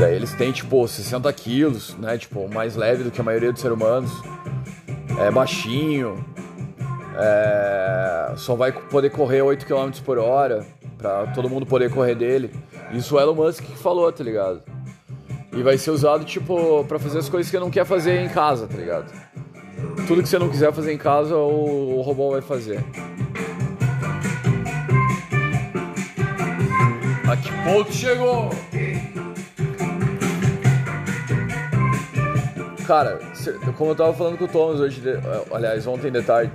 Daí 0.00 0.14
eles 0.14 0.32
têm 0.32 0.50
tipo 0.50 0.88
60 0.88 1.30
quilos, 1.34 1.94
né? 1.98 2.16
Tipo, 2.16 2.48
mais 2.48 2.74
leve 2.74 3.04
do 3.04 3.10
que 3.10 3.20
a 3.20 3.24
maioria 3.24 3.52
dos 3.52 3.60
seres 3.60 3.76
humanos. 3.76 4.10
É 5.18 5.30
baixinho. 5.30 6.24
É, 7.18 8.32
só 8.38 8.54
vai 8.54 8.72
poder 8.72 9.10
correr 9.10 9.42
8 9.42 9.66
km 9.66 9.90
por 10.02 10.16
hora. 10.16 10.66
Pra 10.96 11.26
todo 11.34 11.50
mundo 11.50 11.66
poder 11.66 11.90
correr 11.90 12.14
dele. 12.14 12.50
Isso 12.92 13.14
o 13.14 13.20
Elon 13.20 13.34
Musk 13.34 13.62
que 13.62 13.76
falou, 13.76 14.10
tá 14.10 14.24
ligado? 14.24 14.62
E 15.52 15.62
vai 15.62 15.76
ser 15.76 15.90
usado, 15.90 16.24
tipo, 16.24 16.82
pra 16.84 16.98
fazer 16.98 17.18
as 17.18 17.28
coisas 17.28 17.50
que 17.50 17.58
não 17.58 17.70
quer 17.70 17.84
fazer 17.84 18.22
em 18.22 18.28
casa, 18.30 18.66
tá 18.66 18.78
ligado? 18.78 19.12
Tudo 20.06 20.22
que 20.22 20.28
você 20.30 20.38
não 20.38 20.48
quiser 20.48 20.72
fazer 20.72 20.94
em 20.94 20.98
casa, 20.98 21.36
o, 21.36 21.98
o 21.98 22.00
robô 22.00 22.30
vai 22.30 22.40
fazer. 22.40 22.82
A 27.30 27.36
que 27.36 27.50
ponto 27.64 27.92
chegou? 27.92 28.48
Cara, 32.90 33.20
como 33.78 33.92
eu 33.92 33.94
tava 33.94 34.12
falando 34.12 34.36
com 34.36 34.46
o 34.46 34.48
Thomas 34.48 34.80
hoje, 34.80 35.00
de- 35.00 35.14
aliás, 35.54 35.86
ontem 35.86 36.10
de 36.10 36.20
tarde, 36.22 36.50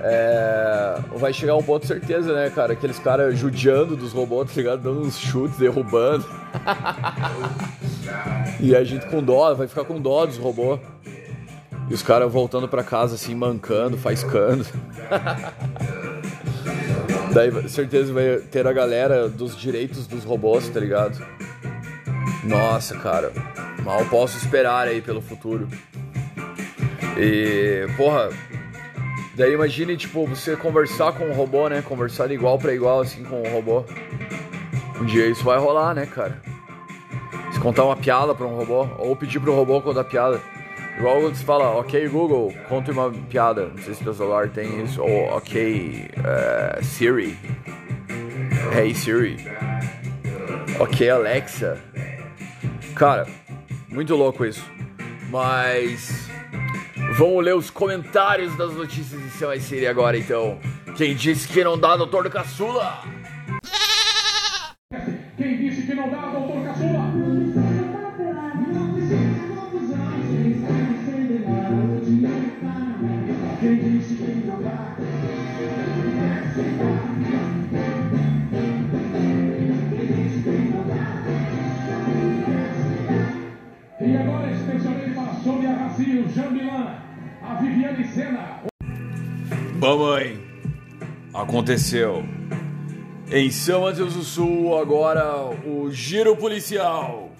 é, 0.00 0.98
vai 1.16 1.34
chegar 1.34 1.54
um 1.54 1.62
ponto 1.62 1.86
certeza, 1.86 2.32
né, 2.32 2.48
cara? 2.48 2.72
Aqueles 2.72 2.98
caras 2.98 3.38
judiando 3.38 3.94
dos 3.94 4.10
robôs, 4.10 4.50
tá 4.50 4.56
ligado? 4.56 4.80
Dando 4.80 5.02
uns 5.02 5.18
chutes, 5.18 5.58
derrubando. 5.58 6.24
e 8.58 8.74
a 8.74 8.82
gente 8.84 9.04
com 9.08 9.22
dó, 9.22 9.52
vai 9.52 9.68
ficar 9.68 9.84
com 9.84 10.00
dó 10.00 10.24
dos 10.24 10.38
robôs. 10.38 10.80
E 11.90 11.92
os 11.92 12.02
caras 12.02 12.32
voltando 12.32 12.66
pra 12.66 12.82
casa 12.82 13.16
assim, 13.16 13.34
mancando, 13.34 13.98
faiscando. 13.98 14.64
Daí 17.34 17.68
certeza 17.68 18.14
vai 18.14 18.38
ter 18.50 18.66
a 18.66 18.72
galera 18.72 19.28
dos 19.28 19.54
direitos 19.54 20.06
dos 20.06 20.24
robôs, 20.24 20.70
tá 20.70 20.80
ligado? 20.80 21.22
Nossa, 22.44 22.96
cara, 22.96 23.30
mal 23.86 24.04
posso 24.06 24.36
esperar 24.36 24.88
aí 24.88 25.00
pelo 25.00 25.22
futuro. 25.22 25.68
E, 27.16 27.86
porra, 27.96 28.30
daí 29.36 29.52
imagine, 29.52 29.96
tipo, 29.96 30.26
você 30.26 30.56
conversar 30.56 31.12
com 31.12 31.24
um 31.24 31.32
robô, 31.32 31.68
né? 31.68 31.80
Conversar 31.82 32.26
de 32.26 32.34
igual 32.34 32.58
pra 32.58 32.74
igual, 32.74 33.00
assim, 33.00 33.22
com 33.22 33.40
um 33.40 33.52
robô. 33.52 33.84
Um 35.00 35.04
dia 35.04 35.28
isso 35.28 35.44
vai 35.44 35.56
rolar, 35.56 35.94
né, 35.94 36.04
cara? 36.04 36.42
Se 37.52 37.60
contar 37.60 37.84
uma 37.84 37.96
piada 37.96 38.34
pra 38.34 38.44
um 38.44 38.56
robô, 38.56 38.88
ou 38.98 39.14
pedir 39.14 39.38
pro 39.38 39.54
robô 39.54 39.80
contar 39.80 40.02
piada. 40.02 40.40
Igual 40.98 41.20
você 41.20 41.44
fala, 41.44 41.76
ok 41.76 42.08
Google, 42.08 42.52
conte 42.68 42.90
uma 42.90 43.10
piada. 43.10 43.66
Não 43.66 43.82
sei 43.82 43.94
se 43.94 44.02
teu 44.02 44.14
celular 44.14 44.48
tem 44.48 44.82
isso. 44.82 45.00
Ou 45.02 45.26
ok 45.36 46.10
eh, 46.24 46.78
Siri. 46.82 47.38
Hey 48.74 48.94
Siri. 48.94 49.36
Ok 50.80 51.08
Alexa. 51.08 51.78
Cara, 52.94 53.26
muito 53.88 54.14
louco 54.14 54.44
isso. 54.44 54.64
Mas 55.30 56.28
vamos 57.16 57.44
ler 57.44 57.54
os 57.54 57.70
comentários 57.70 58.56
das 58.56 58.72
notícias 58.74 59.20
de 59.20 59.56
e 59.56 59.60
Siri 59.60 59.86
agora 59.86 60.16
então. 60.18 60.58
Quem 60.96 61.14
disse 61.14 61.46
que 61.48 61.62
não 61.62 61.78
dá, 61.78 61.96
doutor 61.96 62.24
do 62.24 62.30
caçula? 62.30 63.02
Quem 65.36 65.58
disse 65.58 65.82
que 65.82 65.94
não 65.94 66.10
dá, 66.10 66.30
doutor 66.30 66.64
Caçula? 66.64 66.95
Aconteceu. 91.56 92.22
Em 93.30 93.50
São 93.50 93.82
Mateus 93.82 94.12
do 94.12 94.22
Sul, 94.22 94.78
agora 94.78 95.46
o 95.64 95.90
giro 95.90 96.36
policial. 96.36 97.30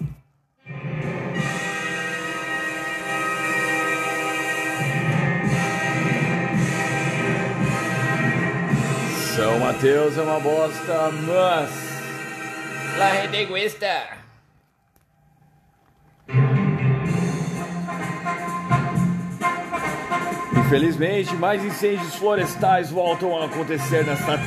São 9.35 9.59
Mateus 9.59 10.17
é 10.17 10.21
uma 10.21 10.39
bosta, 10.39 11.11
mas. 11.27 11.69
La 12.97 13.21
gente 13.21 14.16
Infelizmente, 20.67 21.33
mais 21.37 21.63
incêndios 21.63 22.15
florestais 22.15 22.91
voltam 22.91 23.41
a 23.41 23.45
acontecer 23.45 24.05
nesta 24.05 24.37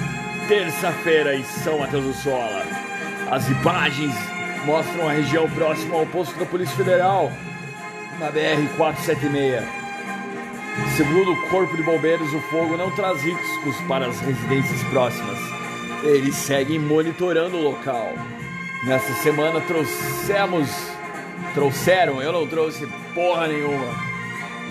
terça-feira 0.49 1.35
em 1.35 1.43
São 1.43 1.79
Mateus 1.79 2.05
do 2.05 2.13
Sola. 2.13 2.63
As 3.31 3.49
imagens 3.49 4.15
mostram 4.67 5.09
a 5.09 5.13
região 5.13 5.49
próxima 5.49 5.97
ao 5.97 6.05
posto 6.05 6.39
da 6.39 6.45
Polícia 6.45 6.77
Federal, 6.77 7.33
na 8.19 8.31
BR-476. 8.31 9.65
Segundo 10.95 11.33
o 11.33 11.49
Corpo 11.49 11.75
de 11.75 11.83
Bombeiros, 11.85 12.35
o 12.35 12.41
fogo 12.51 12.77
não 12.77 12.91
traz 12.91 13.23
riscos 13.23 13.81
para 13.89 14.07
as 14.07 14.21
residências 14.21 14.83
próximas. 14.91 15.39
Eles 16.03 16.35
seguem 16.35 16.79
monitorando 16.79 17.57
o 17.57 17.63
local. 17.63 18.13
Nesta 18.85 19.15
semana 19.23 19.59
trouxemos. 19.63 20.69
Trouxeram, 21.55 22.21
eu 22.21 22.31
não 22.31 22.47
trouxe 22.47 22.87
porra 23.15 23.49
nenhuma 23.49 24.10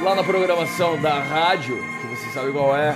lá 0.01 0.15
na 0.15 0.24
programação 0.24 1.00
da 1.01 1.20
rádio, 1.20 1.77
que 2.00 2.08
você 2.08 2.29
sabe 2.32 2.51
qual 2.51 2.75
é, 2.75 2.96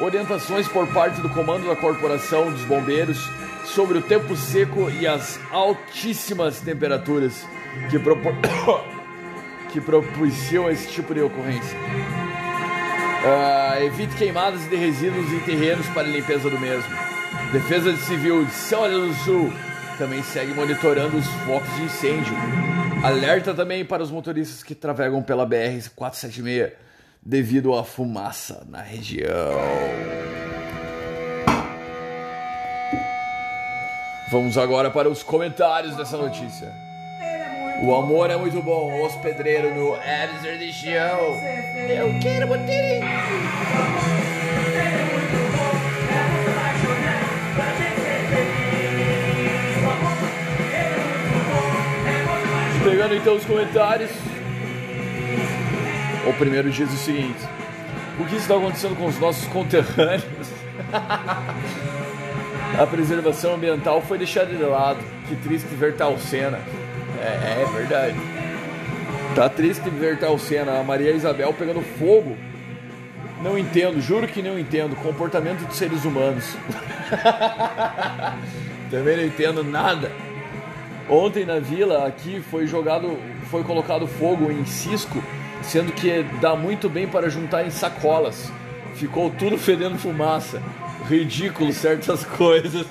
orientações 0.00 0.68
por 0.68 0.86
parte 0.88 1.20
do 1.20 1.28
comando 1.28 1.66
da 1.66 1.74
Corporação 1.74 2.50
dos 2.50 2.62
Bombeiros 2.62 3.28
sobre 3.64 3.98
o 3.98 4.02
tempo 4.02 4.36
seco 4.36 4.90
e 4.90 5.06
as 5.06 5.40
altíssimas 5.50 6.60
temperaturas 6.60 7.46
que, 7.90 7.98
propor... 7.98 8.34
que 9.72 9.80
propiciam 9.80 10.70
esse 10.70 10.88
tipo 10.88 11.12
de 11.14 11.20
ocorrência. 11.20 11.78
Ah, 13.24 13.82
evite 13.82 14.14
queimadas 14.14 14.68
de 14.68 14.76
resíduos 14.76 15.32
em 15.32 15.40
terrenos 15.40 15.86
para 15.88 16.04
limpeza 16.04 16.48
do 16.48 16.58
mesmo. 16.58 16.94
Defesa 17.52 17.96
Civil 17.96 18.44
de 18.44 18.52
São 18.52 18.80
Paulo 18.80 19.08
do 19.08 19.14
Sul 19.14 19.52
também 19.96 20.22
segue 20.22 20.52
monitorando 20.52 21.16
os 21.16 21.26
focos 21.46 21.74
de 21.74 21.82
incêndio. 21.82 22.34
Alerta 23.02 23.54
também 23.54 23.84
para 23.84 24.02
os 24.02 24.10
motoristas 24.10 24.62
que 24.62 24.74
trafegam 24.74 25.22
pela 25.22 25.46
BR-476 25.46 26.72
devido 27.22 27.74
à 27.74 27.84
fumaça 27.84 28.64
na 28.68 28.80
região. 28.80 29.60
Vamos 34.30 34.58
agora 34.58 34.90
para 34.90 35.08
os 35.08 35.22
comentários 35.22 35.96
dessa 35.96 36.16
notícia. 36.16 36.72
O 37.82 37.94
amor 37.94 38.30
é 38.30 38.36
muito 38.36 38.60
bom, 38.62 39.04
os 39.04 39.14
pedreiros 39.16 39.74
no 39.74 39.94
Absurd 39.94 40.72
Show. 40.72 41.36
Eu 41.88 42.18
quero 42.20 42.46
bater. 42.48 43.00
Pegando 52.86 53.16
então 53.16 53.34
os 53.34 53.44
comentários. 53.44 54.12
O 56.24 56.32
primeiro 56.34 56.70
diz 56.70 56.88
o 56.92 56.96
seguinte: 56.96 57.40
O 58.20 58.24
que 58.26 58.36
está 58.36 58.54
acontecendo 58.54 58.96
com 58.96 59.06
os 59.06 59.18
nossos 59.18 59.44
conterrâneos? 59.48 60.22
A 62.78 62.86
preservação 62.86 63.54
ambiental 63.54 64.00
foi 64.02 64.18
deixada 64.18 64.54
de 64.54 64.62
lado. 64.62 65.00
Que 65.26 65.34
triste 65.34 65.66
ver 65.74 65.96
tal 65.96 66.16
cena. 66.16 66.60
É, 67.20 67.62
é 67.62 67.66
verdade. 67.74 68.16
Tá 69.34 69.48
triste 69.48 69.90
ver 69.90 70.20
tal 70.20 70.38
cena. 70.38 70.78
A 70.78 70.84
Maria 70.84 71.10
Isabel 71.10 71.52
pegando 71.54 71.82
fogo. 71.98 72.36
Não 73.42 73.58
entendo, 73.58 74.00
juro 74.00 74.28
que 74.28 74.42
não 74.42 74.56
entendo. 74.56 74.94
Comportamento 75.02 75.66
de 75.66 75.74
seres 75.74 76.04
humanos. 76.04 76.56
Também 78.90 79.16
não 79.16 79.24
entendo 79.24 79.64
nada. 79.64 80.25
Ontem 81.08 81.44
na 81.44 81.60
vila 81.60 82.06
aqui 82.06 82.40
foi 82.50 82.66
jogado, 82.66 83.16
foi 83.48 83.62
colocado 83.62 84.06
fogo 84.06 84.50
em 84.50 84.64
cisco, 84.64 85.22
sendo 85.62 85.92
que 85.92 86.24
dá 86.40 86.56
muito 86.56 86.88
bem 86.88 87.06
para 87.06 87.28
juntar 87.28 87.64
em 87.64 87.70
sacolas. 87.70 88.50
Ficou 88.94 89.30
tudo 89.30 89.56
fedendo 89.58 89.98
fumaça. 89.98 90.60
Ridículo 91.08 91.72
certas 91.72 92.24
coisas. 92.36 92.86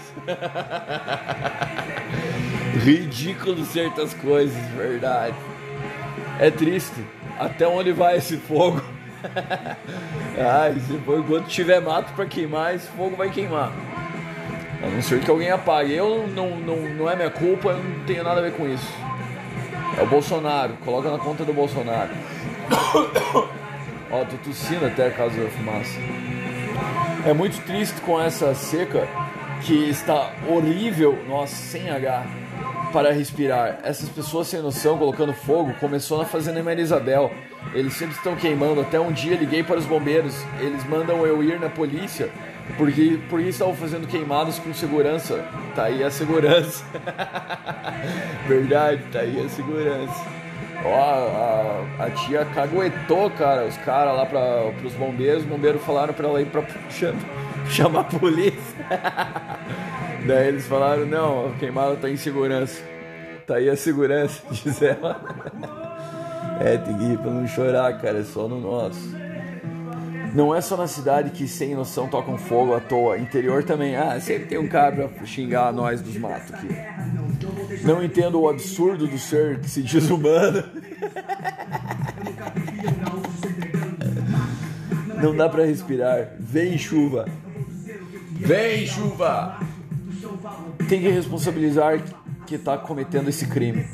Ridículo 2.83 3.65
certas 3.65 4.13
coisas, 4.13 4.57
verdade. 4.77 5.35
É 6.39 6.49
triste. 6.49 7.05
Até 7.37 7.67
onde 7.67 7.91
vai 7.91 8.17
esse 8.17 8.37
fogo? 8.37 8.81
Ai, 10.39 10.75
for 11.05 11.19
enquanto 11.19 11.47
tiver 11.47 11.81
mato 11.81 12.13
para 12.13 12.25
queimar, 12.25 12.75
esse 12.75 12.87
fogo 12.87 13.15
vai 13.17 13.29
queimar. 13.29 13.73
A 14.83 14.87
não 14.87 15.01
ser 15.01 15.19
que 15.21 15.29
alguém 15.29 15.49
apague. 15.49 15.93
Eu 15.93 16.27
não, 16.27 16.51
não, 16.57 16.77
não 16.77 17.09
é 17.09 17.15
minha 17.15 17.29
culpa, 17.29 17.69
eu 17.69 17.77
não 17.77 18.05
tenho 18.05 18.23
nada 18.23 18.39
a 18.39 18.43
ver 18.43 18.53
com 18.53 18.67
isso. 18.67 18.93
É 19.97 20.03
o 20.03 20.07
Bolsonaro, 20.07 20.73
coloca 20.83 21.09
na 21.09 21.17
conta 21.17 21.45
do 21.45 21.53
Bolsonaro. 21.53 22.11
Ó, 24.11 24.25
tô 24.25 24.37
tossindo 24.43 24.85
até 24.85 25.07
a 25.07 25.11
causa 25.11 25.41
da 25.41 25.49
fumaça. 25.49 25.99
É 27.25 27.33
muito 27.33 27.63
triste 27.65 27.99
com 28.01 28.21
essa 28.21 28.53
seca 28.53 29.07
que 29.61 29.89
está 29.89 30.31
horrível, 30.47 31.17
nossa, 31.27 31.55
sem 31.55 31.89
H, 31.89 32.23
para 32.91 33.11
respirar. 33.11 33.79
Essas 33.83 34.09
pessoas 34.09 34.47
sem 34.47 34.61
noção 34.61 34.97
colocando 34.97 35.33
fogo 35.33 35.73
começou 35.79 36.17
na 36.17 36.25
fazenda 36.25 36.61
Maria 36.61 36.83
Isabel. 36.83 37.31
Eles 37.73 37.93
sempre 37.93 38.15
estão 38.15 38.35
queimando. 38.35 38.81
Até 38.81 38.99
um 38.99 39.11
dia 39.11 39.35
liguei 39.35 39.63
para 39.63 39.77
os 39.77 39.85
bombeiros. 39.85 40.35
Eles 40.59 40.83
mandam 40.85 41.25
eu 41.25 41.43
ir 41.43 41.59
na 41.59 41.69
polícia 41.69 42.29
porque, 42.77 43.19
porque 43.29 43.49
estavam 43.49 43.75
fazendo 43.75 44.07
queimadas 44.07 44.59
com 44.59 44.73
segurança. 44.73 45.45
Tá 45.75 45.85
aí 45.85 46.03
a 46.03 46.09
segurança. 46.11 46.83
Verdade, 48.47 49.01
tá 49.11 49.19
aí 49.19 49.43
a 49.45 49.49
segurança. 49.49 50.25
Ó, 50.83 51.85
a, 51.99 52.05
a 52.05 52.09
tia 52.11 52.45
caguetou, 52.45 53.29
cara, 53.31 53.65
os 53.65 53.77
caras 53.77 54.15
lá 54.15 54.25
para 54.25 54.71
os 54.85 54.93
bombeiros. 54.93 55.43
Os 55.43 55.49
bombeiros 55.49 55.81
falaram 55.83 56.13
para 56.13 56.27
ela 56.27 56.41
ir 56.41 56.47
para 56.47 56.63
chamar, 56.89 57.21
chamar 57.69 57.99
a 58.01 58.03
polícia. 58.03 58.85
Daí 60.27 60.47
eles 60.47 60.67
falaram: 60.67 61.05
não, 61.05 61.47
a 61.47 61.51
queimada 61.59 61.95
tá 61.95 62.09
em 62.09 62.17
segurança. 62.17 62.81
Tá 63.47 63.55
aí 63.55 63.69
a 63.69 63.77
segurança, 63.77 64.41
diz 64.51 64.81
ela. 64.81 65.21
É, 66.59 66.77
tem 66.77 66.97
que 66.97 67.03
ir 67.03 67.17
pra 67.19 67.31
não 67.31 67.47
chorar, 67.47 67.99
cara, 67.99 68.19
é 68.19 68.23
só 68.23 68.47
no 68.47 68.59
nosso. 68.59 69.24
Não 70.35 70.53
é 70.53 70.59
só 70.59 70.75
na 70.75 70.85
cidade 70.85 71.29
que 71.29 71.47
sem 71.47 71.73
noção 71.73 72.09
tocam 72.09 72.37
fogo 72.37 72.75
à 72.75 72.81
toa. 72.81 73.17
Interior 73.17 73.63
também. 73.63 73.95
Ah, 73.95 74.19
sempre 74.19 74.47
tem 74.47 74.57
um 74.57 74.67
cara 74.67 75.07
pra 75.07 75.25
xingar 75.25 75.71
nós 75.71 76.01
dos 76.01 76.17
matos 76.17 76.53
aqui. 76.53 76.67
Não 77.83 78.03
entendo 78.03 78.41
o 78.41 78.49
absurdo 78.49 79.07
do 79.07 79.17
ser 79.17 79.61
que 79.61 79.69
se 79.69 79.81
diz 79.81 80.09
humano. 80.09 80.61
Não 85.23 85.33
dá 85.33 85.47
pra 85.47 85.63
respirar. 85.63 86.33
Vem 86.37 86.77
chuva. 86.77 87.25
Vem 88.33 88.85
chuva. 88.85 89.57
Tem 90.89 90.99
que 90.99 91.07
responsabilizar 91.07 92.03
que 92.45 92.57
tá 92.57 92.77
cometendo 92.77 93.29
esse 93.29 93.47
crime. 93.47 93.85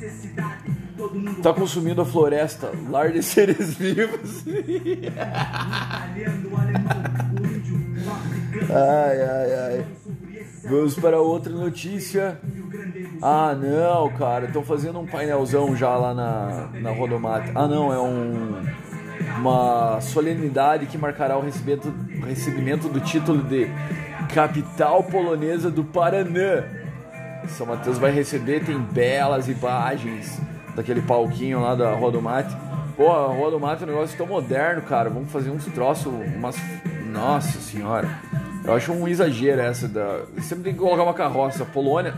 Tá 1.42 1.54
consumindo 1.54 2.02
a 2.02 2.06
floresta, 2.06 2.72
lar 2.90 3.12
de 3.12 3.22
seres 3.22 3.74
vivos. 3.76 4.44
ai, 8.70 9.22
ai, 9.22 9.54
ai. 9.54 9.86
Vamos 10.64 10.96
para 10.96 11.20
outra 11.20 11.52
notícia. 11.52 12.40
Ah, 13.22 13.56
não, 13.56 14.10
cara, 14.18 14.46
estão 14.46 14.64
fazendo 14.64 15.00
um 15.00 15.06
painelzão 15.06 15.76
já 15.76 15.96
lá 15.96 16.14
na, 16.14 16.70
na 16.80 16.92
Rodomate. 16.92 17.52
Ah, 17.56 17.68
não, 17.68 17.92
é 17.92 18.00
um, 18.00 18.62
uma 19.40 20.00
solenidade 20.02 20.86
que 20.86 20.98
marcará 20.98 21.38
o 21.38 21.42
recebimento, 21.42 21.94
recebimento 22.26 22.88
do 22.88 23.00
título 23.00 23.44
de 23.44 23.68
capital 24.34 25.04
polonesa 25.04 25.70
do 25.70 25.84
Paraná. 25.84 26.64
São 27.50 27.66
Mateus 27.66 27.98
vai 27.98 28.12
receber, 28.12 28.64
tem 28.64 28.80
belas 28.80 29.50
imagens 29.50 30.40
daquele 30.76 31.02
palquinho 31.02 31.62
lá 31.62 31.76
da 31.76 31.94
Rua 31.94 32.12
do 32.12 32.22
Mate. 32.22 32.56
Pô, 32.96 33.12
a 33.12 33.28
Rua 33.28 33.52
do 33.52 33.60
Mate 33.60 33.84
é 33.84 33.86
um 33.86 33.90
negócio 33.90 34.18
tão 34.18 34.28
moderno, 34.28 34.82
cara. 34.82 35.10
Vamos 35.10 35.32
fazer 35.32 35.50
uns 35.50 35.66
troços, 35.66 36.12
umas. 36.36 36.56
Nossa 37.12 37.60
senhora. 37.60 38.10
Eu 38.64 38.74
acho 38.74 38.92
um 38.92 39.08
exagero 39.08 39.62
essa 39.62 39.88
da. 39.88 40.22
Sempre 40.40 40.66
tem 40.66 40.74
que 40.74 40.80
colocar 40.80 41.04
uma 41.04 41.14
carroça. 41.14 41.66
Polônia. 41.66 42.14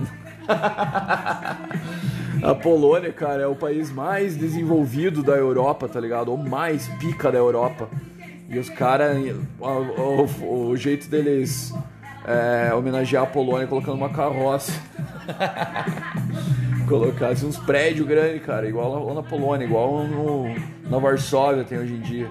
a 2.43 2.55
Polônia, 2.61 3.13
cara, 3.13 3.43
é 3.43 3.47
o 3.47 3.55
país 3.55 3.91
mais 3.91 4.35
desenvolvido 4.35 5.23
da 5.23 5.33
Europa, 5.33 5.87
tá 5.87 5.99
ligado? 5.99 6.33
O 6.33 6.37
mais 6.37 6.87
pica 6.99 7.31
da 7.31 7.37
Europa. 7.37 7.89
E 8.49 8.59
os 8.59 8.69
caras. 8.69 9.17
O, 9.59 9.65
o, 9.65 10.69
o, 10.69 10.77
jeito 10.77 11.09
deles 11.09 11.73
é, 12.27 12.73
homenagear 12.73 13.23
a 13.23 13.27
Polônia 13.27 13.65
colocando 13.67 13.95
uma 13.95 14.09
carroça. 14.09 14.73
Colocasse 16.87 17.45
uns 17.45 17.57
prédios 17.57 18.07
grandes, 18.07 18.45
cara, 18.45 18.67
igual 18.67 19.05
lá 19.05 19.13
na 19.13 19.23
Polônia, 19.23 19.65
igual 19.65 20.05
no, 20.05 20.45
na 20.89 20.97
Varsóvia 20.97 21.63
tem 21.63 21.77
hoje 21.77 21.93
em 21.93 22.01
dia. 22.01 22.29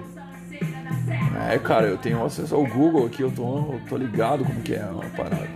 É, 1.49 1.57
cara, 1.59 1.87
eu 1.87 1.97
tenho 1.97 2.23
acesso 2.23 2.55
ao 2.55 2.65
Google 2.65 3.05
aqui, 3.05 3.21
eu 3.21 3.31
tô, 3.31 3.73
eu 3.73 3.81
tô 3.89 3.97
ligado 3.97 4.45
como 4.45 4.61
que 4.61 4.73
é 4.73 4.81
a 4.81 5.17
parada. 5.17 5.49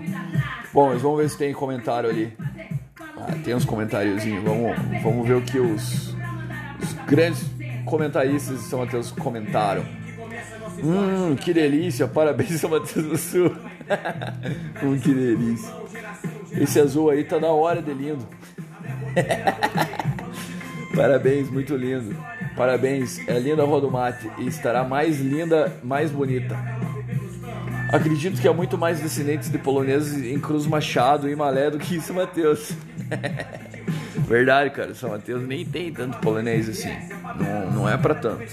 Bom, 0.74 0.90
mas 0.90 1.02
vamos 1.02 1.20
ver 1.20 1.30
se 1.30 1.38
tem 1.38 1.54
comentário 1.54 2.10
ali. 2.10 2.34
Ah, 3.00 3.34
tem 3.44 3.56
uns 3.56 3.66
comentáriozinhos, 3.66 4.44
vamos, 4.44 4.76
vamos 5.02 5.28
ver 5.28 5.36
o 5.36 5.42
que 5.42 5.60
os, 5.60 6.16
os 6.82 6.94
grandes 7.08 7.46
comentaristas 7.86 8.58
de 8.58 8.64
São 8.64 8.80
Mateus 8.80 9.12
comentaram. 9.12 9.84
Hum, 10.84 11.36
que 11.36 11.54
delícia, 11.54 12.08
parabéns 12.08 12.60
São 12.60 12.70
Mateus 12.70 13.06
do 13.06 13.18
Sul. 13.18 13.56
hum, 14.84 15.00
que 15.00 15.14
delícia. 15.14 15.74
Esse 16.52 16.80
azul 16.80 17.10
aí 17.10 17.24
tá 17.24 17.38
da 17.38 17.50
hora 17.50 17.82
de 17.82 17.94
lindo. 17.94 18.28
Parabéns, 20.96 21.50
muito 21.50 21.76
lindo. 21.76 22.16
Parabéns, 22.56 23.20
é 23.28 23.38
linda 23.38 23.62
a 23.62 23.66
Rua 23.66 23.82
do 23.82 23.92
Mate 23.92 24.30
e 24.40 24.48
estará 24.48 24.84
mais 24.84 25.20
linda, 25.20 25.78
mais 25.84 26.12
bonita. 26.12 26.58
Acredito 27.92 28.42
que 28.42 28.48
há 28.48 28.54
muito 28.54 28.78
mais 28.78 29.00
descendentes 29.00 29.50
de 29.50 29.58
poloneses 29.58 30.26
em 30.26 30.40
Cruz 30.40 30.66
Machado 30.66 31.30
e 31.30 31.36
Malé 31.36 31.70
do 31.70 31.78
que 31.78 31.96
em 31.96 32.02
São 32.02 32.16
Mateus. 32.16 32.72
Verdade, 34.28 34.72
cara, 34.72 34.94
São 34.94 35.12
Mateus 35.12 35.48
nem 35.48 35.64
tem 35.64 35.94
tanto 35.94 36.18
polonês 36.18 36.68
assim. 36.68 36.92
Não, 37.40 37.72
não 37.72 37.90
é 37.90 37.96
para 37.96 38.16
tanto. 38.16 38.44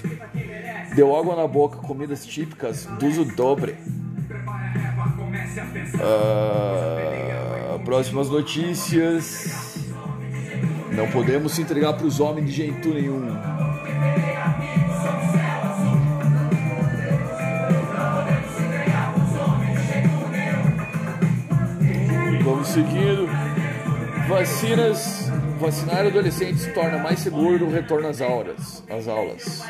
Deu 0.94 1.16
água 1.16 1.34
na 1.34 1.48
boca, 1.48 1.78
comidas 1.78 2.24
típicas 2.24 2.86
do 2.86 3.24
Dobre. 3.24 3.74
Uh, 5.94 7.78
próximas 7.84 8.28
notícias. 8.28 9.63
Não 10.96 11.08
podemos 11.10 11.52
se 11.52 11.62
entregar 11.62 11.94
para 11.94 12.06
os 12.06 12.20
homens 12.20 12.46
de 12.46 12.52
jeito 12.52 12.88
nenhum. 12.88 13.36
Vamos 22.44 22.68
seguindo. 22.68 23.28
Vacinas. 24.28 25.32
Vacinar 25.58 26.06
adolescentes 26.06 26.66
torna 26.74 26.98
mais 26.98 27.20
seguro 27.20 27.66
o 27.66 27.70
retorno 27.70 28.08
às 28.08 28.20
aulas. 28.20 28.84
Às 28.88 29.08
aulas. 29.08 29.64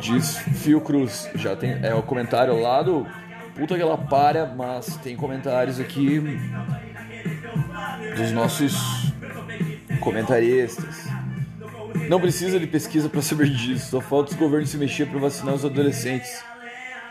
Diz 0.00 0.36
Fio 0.36 0.80
Cruz. 0.80 1.28
Já 1.34 1.56
tem. 1.56 1.78
É 1.82 1.94
o 1.94 2.02
comentário 2.02 2.58
lá 2.60 2.82
do. 2.82 3.06
Puta 3.54 3.74
que 3.74 3.82
ela 3.82 3.98
para, 3.98 4.46
mas 4.46 4.96
tem 4.98 5.16
comentários 5.16 5.80
aqui 5.80 6.20
dos 8.16 8.30
nossos 8.30 8.97
comentaristas. 9.98 11.06
Não 12.08 12.20
precisa 12.20 12.58
de 12.58 12.66
pesquisa 12.66 13.08
para 13.08 13.20
saber 13.22 13.50
disso, 13.50 13.90
só 13.90 14.00
falta 14.00 14.30
os 14.32 14.36
governos 14.36 14.70
se 14.70 14.78
mexer 14.78 15.06
para 15.06 15.18
vacinar 15.18 15.54
os 15.54 15.64
adolescentes. 15.64 16.42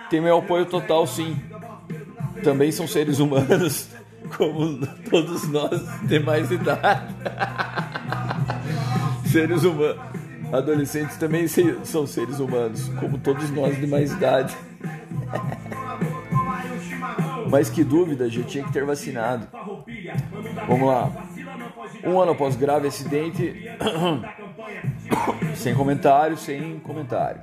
Tem 0.10 0.22
meu 0.22 0.38
apoio 0.38 0.66
total, 0.66 1.06
sim. 1.06 1.40
Também 2.44 2.72
são 2.72 2.88
seres 2.88 3.20
humanos, 3.20 3.90
como 4.38 4.86
todos 5.10 5.48
nós 5.50 5.82
de 6.04 6.20
mais 6.20 6.50
idade. 6.52 7.14
seres 9.32 9.64
humanos. 9.64 10.18
Adolescentes 10.52 11.18
também 11.18 11.46
são 11.84 12.08
seres 12.08 12.40
humanos, 12.40 12.90
como 13.00 13.18
todos 13.18 13.50
nós 13.52 13.76
de 13.76 13.86
mais 13.86 14.14
idade. 14.14 14.56
Mas 17.50 17.70
que 17.70 17.84
dúvida, 17.84 18.30
já 18.30 18.44
tinha 18.44 18.64
que 18.64 18.72
ter 18.72 18.86
vacinado. 18.86 19.48
Vamos 20.68 20.88
lá. 20.88 21.27
Um 22.04 22.20
ano 22.20 22.32
após 22.32 22.56
grave 22.56 22.88
acidente, 22.88 23.70
sem 25.56 25.74
comentário, 25.74 26.38
sem 26.38 26.80
comentário. 26.80 27.42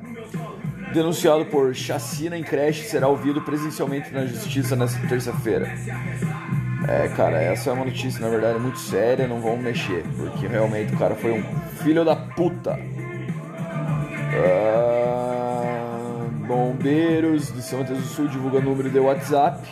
Denunciado 0.92 1.46
por 1.46 1.74
chacina 1.74 2.36
em 2.38 2.42
creche, 2.42 2.84
será 2.84 3.08
ouvido 3.08 3.40
presencialmente 3.42 4.12
na 4.12 4.26
justiça 4.26 4.76
nesta 4.76 5.06
terça-feira. 5.08 5.72
É, 6.86 7.08
cara, 7.08 7.40
essa 7.40 7.70
é 7.70 7.72
uma 7.72 7.86
notícia, 7.86 8.20
na 8.20 8.28
verdade, 8.28 8.58
muito 8.58 8.78
séria, 8.78 9.26
não 9.26 9.40
vamos 9.40 9.60
mexer, 9.60 10.04
porque 10.16 10.46
realmente 10.46 10.94
o 10.94 10.98
cara 10.98 11.14
foi 11.14 11.32
um 11.32 11.42
filho 11.82 12.04
da 12.04 12.14
puta. 12.14 12.78
Ah, 14.36 15.14
bombeiros 16.46 17.52
de 17.52 17.62
São 17.62 17.78
Mateus 17.80 18.00
do 18.00 18.06
Sul 18.06 18.28
divulga 18.28 18.60
número 18.60 18.90
de 18.90 18.98
WhatsApp. 18.98 19.66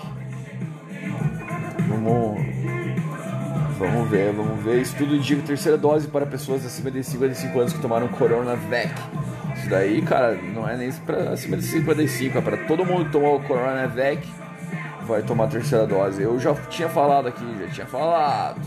Vamos 3.83 4.09
ver, 4.09 4.33
vamos 4.33 4.63
ver. 4.63 4.81
Estudo 4.81 5.17
indica 5.17 5.43
terceira 5.43 5.77
dose 5.77 6.07
para 6.07 6.25
pessoas 6.25 6.65
acima 6.65 6.91
de 6.91 7.03
55 7.03 7.59
anos 7.59 7.73
que 7.73 7.81
tomaram 7.81 8.09
Coronavac. 8.09 8.95
Isso 9.57 9.69
daí, 9.69 10.01
cara, 10.03 10.35
não 10.35 10.69
é 10.69 10.77
nem 10.77 10.91
para 10.93 11.31
acima 11.31 11.57
de 11.57 11.65
55, 11.65 12.39
é 12.39 12.41
para 12.41 12.57
todo 12.67 12.85
mundo 12.85 13.07
que 13.07 13.13
tomou 13.13 13.41
Coronavac 13.41 14.27
vai 15.03 15.23
tomar 15.23 15.45
a 15.45 15.49
terceira 15.49 15.87
dose. 15.87 16.23
Eu 16.23 16.39
já 16.39 16.55
tinha 16.55 16.89
falado 16.89 17.29
aqui, 17.29 17.45
já 17.61 17.69
tinha 17.69 17.87
falado. 17.87 18.61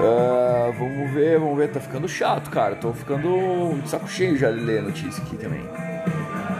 Uh, 0.00 0.72
vamos 0.78 1.10
ver, 1.12 1.38
vamos 1.38 1.56
ver. 1.56 1.70
Tá 1.70 1.80
ficando 1.80 2.08
chato, 2.08 2.50
cara. 2.50 2.76
Tô 2.76 2.92
ficando 2.92 3.80
de 3.80 3.88
saco 3.88 4.08
cheio 4.08 4.36
já 4.36 4.50
de 4.50 4.60
ler 4.60 4.80
a 4.80 4.82
notícia 4.82 5.22
aqui 5.22 5.36
também. 5.36 5.62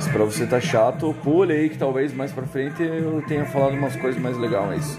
Se 0.00 0.10
pra 0.10 0.24
você 0.24 0.46
tá 0.46 0.60
chato, 0.60 1.14
pule 1.24 1.52
aí 1.52 1.68
que 1.68 1.76
talvez 1.76 2.12
mais 2.14 2.30
pra 2.30 2.46
frente 2.46 2.82
eu 2.82 3.22
tenha 3.26 3.44
falado 3.44 3.74
umas 3.74 3.96
coisas 3.96 4.20
mais 4.20 4.36
legais. 4.38 4.96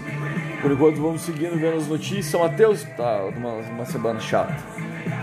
por 0.60 0.70
enquanto 0.70 1.00
vamos 1.00 1.22
seguindo 1.22 1.58
vendo 1.58 1.76
as 1.76 1.86
notícias. 1.86 2.26
São 2.26 2.40
Mateus 2.40 2.82
tá 2.96 3.24
uma, 3.24 3.54
uma 3.54 3.84
semana 3.84 4.20
chata. 4.20 4.54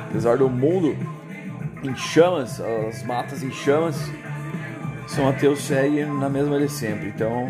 Apesar 0.10 0.38
do 0.38 0.50
mundo 0.50 0.95
em 1.84 1.95
chamas, 1.95 2.60
as 2.60 3.04
matas 3.04 3.43
em 3.43 3.52
chamas, 3.52 3.97
São 5.08 5.26
Mateus 5.26 5.60
segue 5.62 6.06
na 6.06 6.30
mesma 6.30 6.60
de 6.60 6.69
sempre. 6.69 7.10
Então 7.10 7.47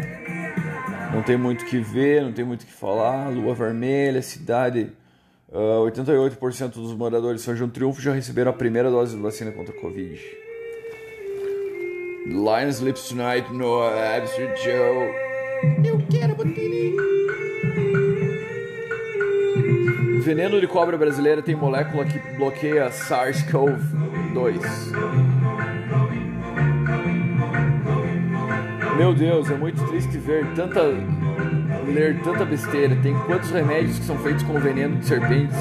não 1.13 1.23
tem 1.23 1.37
muito 1.37 1.65
que 1.65 1.79
ver, 1.79 2.23
não 2.23 2.33
tem 2.33 2.45
muito 2.45 2.65
que 2.65 2.73
falar. 2.73 3.29
Lua 3.29 3.53
vermelha, 3.53 4.21
cidade. 4.21 4.91
Uh, 5.49 5.89
88% 5.89 6.73
dos 6.73 6.93
moradores 6.93 7.39
de 7.39 7.45
São 7.45 7.55
João 7.55 7.69
Triunfo 7.69 8.01
já 8.01 8.11
receberam 8.11 8.51
a 8.51 8.53
primeira 8.53 8.91
dose 8.91 9.15
de 9.15 9.21
vacina 9.21 9.51
contra 9.51 9.73
a 9.73 9.79
Covid. 9.79 10.19
Lion 12.27 12.69
sleeps 12.69 13.07
tonight, 13.07 13.51
no 13.53 13.81
absurd 13.81 14.61
Joe. 14.61 15.27
Eu 15.85 15.97
quero 16.09 16.35
Veneno 20.27 20.59
de 20.59 20.67
cobra 20.67 20.97
brasileira 20.97 21.41
tem 21.41 21.55
molécula 21.55 22.03
que 22.03 22.19
bloqueia 22.35 22.89
SARS-CoV-2. 22.89 24.59
Meu 28.97 29.13
Deus, 29.13 29.49
é 29.49 29.55
muito 29.55 29.81
triste 29.87 30.17
ver 30.17 30.45
tanta 30.53 30.81
ler 31.87 32.21
tanta 32.25 32.43
besteira. 32.43 32.93
Tem 32.97 33.17
quantos 33.19 33.51
remédios 33.51 33.99
que 33.99 34.03
são 34.03 34.17
feitos 34.17 34.43
com 34.43 34.59
veneno 34.59 34.97
de 34.97 35.05
serpentes, 35.05 35.55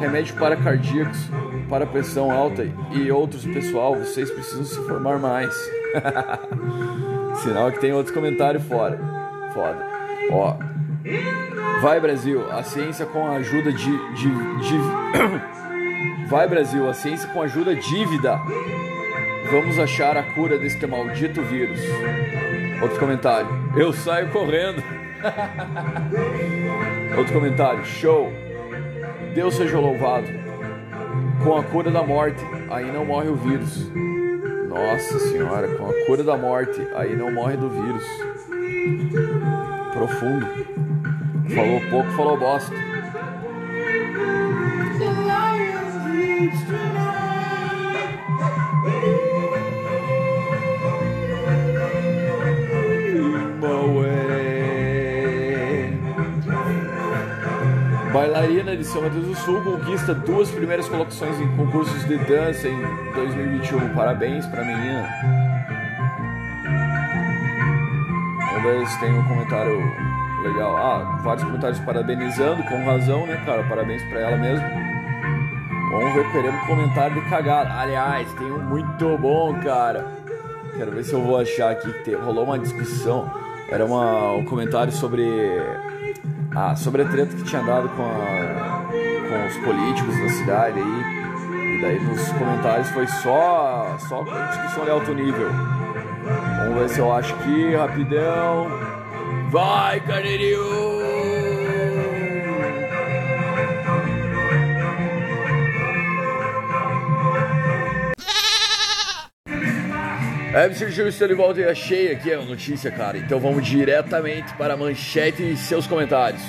remédio 0.00 0.34
para 0.36 0.56
cardíacos, 0.56 1.28
para 1.68 1.84
pressão 1.84 2.30
alta 2.30 2.66
e 2.92 3.12
outros, 3.12 3.44
pessoal, 3.44 3.96
vocês 3.96 4.30
precisam 4.30 4.64
se 4.64 4.80
informar 4.80 5.18
mais. 5.18 5.54
Sinal 7.44 7.70
que 7.70 7.80
tem 7.80 7.92
outros 7.92 8.14
comentários 8.14 8.64
fora. 8.64 8.98
Foda. 9.52 9.86
Ó. 10.32 10.75
Vai 11.80 12.00
Brasil, 12.00 12.50
a 12.50 12.62
ciência 12.62 13.06
com 13.06 13.26
a 13.26 13.36
ajuda 13.36 13.72
de, 13.72 14.14
de, 14.14 14.28
de... 14.28 14.78
Vai 16.26 16.48
Brasil, 16.48 16.88
a 16.88 16.94
ciência 16.94 17.28
com 17.28 17.42
a 17.42 17.44
ajuda 17.44 17.74
dívida. 17.76 18.40
Vamos 19.50 19.78
achar 19.78 20.16
a 20.16 20.22
cura 20.22 20.58
deste 20.58 20.84
maldito 20.86 21.40
vírus. 21.42 21.80
Outro 22.82 22.98
comentário. 22.98 23.48
Eu 23.76 23.92
saio 23.92 24.28
correndo. 24.30 24.82
Outro 27.16 27.32
comentário. 27.32 27.84
Show. 27.84 28.32
Deus 29.32 29.54
seja 29.54 29.78
louvado. 29.78 30.26
Com 31.44 31.56
a 31.56 31.62
cura 31.62 31.90
da 31.90 32.02
morte, 32.02 32.42
aí 32.68 32.90
não 32.90 33.04
morre 33.04 33.28
o 33.28 33.36
vírus. 33.36 33.92
Nossa 34.68 35.20
senhora, 35.20 35.68
com 35.76 35.88
a 35.88 36.06
cura 36.06 36.24
da 36.24 36.36
morte, 36.36 36.80
aí 36.96 37.14
não 37.14 37.30
morre 37.30 37.56
do 37.56 37.70
vírus. 37.70 38.04
Profundo. 39.92 40.75
Falou 41.54 41.80
pouco, 41.90 42.10
falou 42.12 42.38
bosta. 42.38 42.74
Bailarina 58.12 58.76
de 58.76 58.84
São 58.84 59.02
Mateus 59.02 59.26
do 59.26 59.34
Sul 59.36 59.62
conquista 59.62 60.14
duas 60.14 60.50
primeiras 60.50 60.88
colocações 60.88 61.38
em 61.38 61.56
concursos 61.56 62.04
de 62.06 62.16
dança 62.16 62.66
em 62.66 63.12
2021. 63.14 63.94
Parabéns 63.94 64.46
pra 64.46 64.64
menina. 64.64 65.06
Se 68.88 69.00
tem 69.00 69.12
um 69.12 69.22
comentário 69.22 69.80
legal. 70.46 70.76
Ah, 70.76 71.18
vários 71.22 71.44
comentários 71.44 71.80
parabenizando, 71.80 72.62
com 72.64 72.84
razão, 72.84 73.26
né, 73.26 73.42
cara? 73.44 73.62
Parabéns 73.64 74.02
pra 74.04 74.20
ela 74.20 74.36
mesmo. 74.36 74.66
Vamos 75.90 76.14
ver, 76.14 76.30
querendo 76.32 76.66
comentário 76.66 77.14
de 77.14 77.28
cagada. 77.28 77.72
Aliás, 77.74 78.32
tem 78.34 78.50
um 78.50 78.58
muito 78.58 79.16
bom, 79.18 79.54
cara. 79.60 80.06
Quero 80.76 80.90
ver 80.92 81.04
se 81.04 81.12
eu 81.12 81.22
vou 81.22 81.38
achar 81.38 81.70
aqui 81.70 81.90
que 82.02 82.14
rolou 82.14 82.44
uma 82.44 82.58
discussão. 82.58 83.30
Era 83.70 83.84
uma, 83.84 84.32
um 84.32 84.44
comentário 84.44 84.92
sobre 84.92 85.24
ah, 86.54 86.74
sobre 86.74 87.02
a 87.02 87.04
treta 87.04 87.36
que 87.36 87.44
tinha 87.44 87.62
dado 87.62 87.88
com, 87.90 88.02
a, 88.02 88.86
com 88.90 89.46
os 89.46 89.56
políticos 89.58 90.18
da 90.18 90.28
cidade 90.30 90.80
aí. 90.80 91.76
E 91.76 91.82
daí 91.82 92.00
nos 92.02 92.28
comentários 92.32 92.88
foi 92.90 93.06
só, 93.06 93.96
só 94.08 94.22
discussão 94.22 94.84
de 94.84 94.90
alto 94.90 95.14
nível. 95.14 95.50
Vamos 96.58 96.78
ver 96.78 96.88
se 96.88 96.98
eu 96.98 97.12
acho 97.12 97.34
aqui, 97.34 97.74
rapidão. 97.74 98.85
Vai, 99.56 100.00
carneirinho! 100.00 100.60
É, 110.52 110.66
Mr. 110.66 110.90
Gil, 110.90 111.08
estou 111.08 111.26
de 111.26 111.32
volta 111.32 111.60
e 111.60 111.64
achei 111.64 112.12
aqui 112.12 112.34
a 112.34 112.42
notícia, 112.42 112.90
cara. 112.90 113.16
Então 113.16 113.40
vamos 113.40 113.66
diretamente 113.66 114.52
para 114.56 114.74
a 114.74 114.76
manchete 114.76 115.42
e 115.42 115.56
seus 115.56 115.86
comentários. 115.86 116.42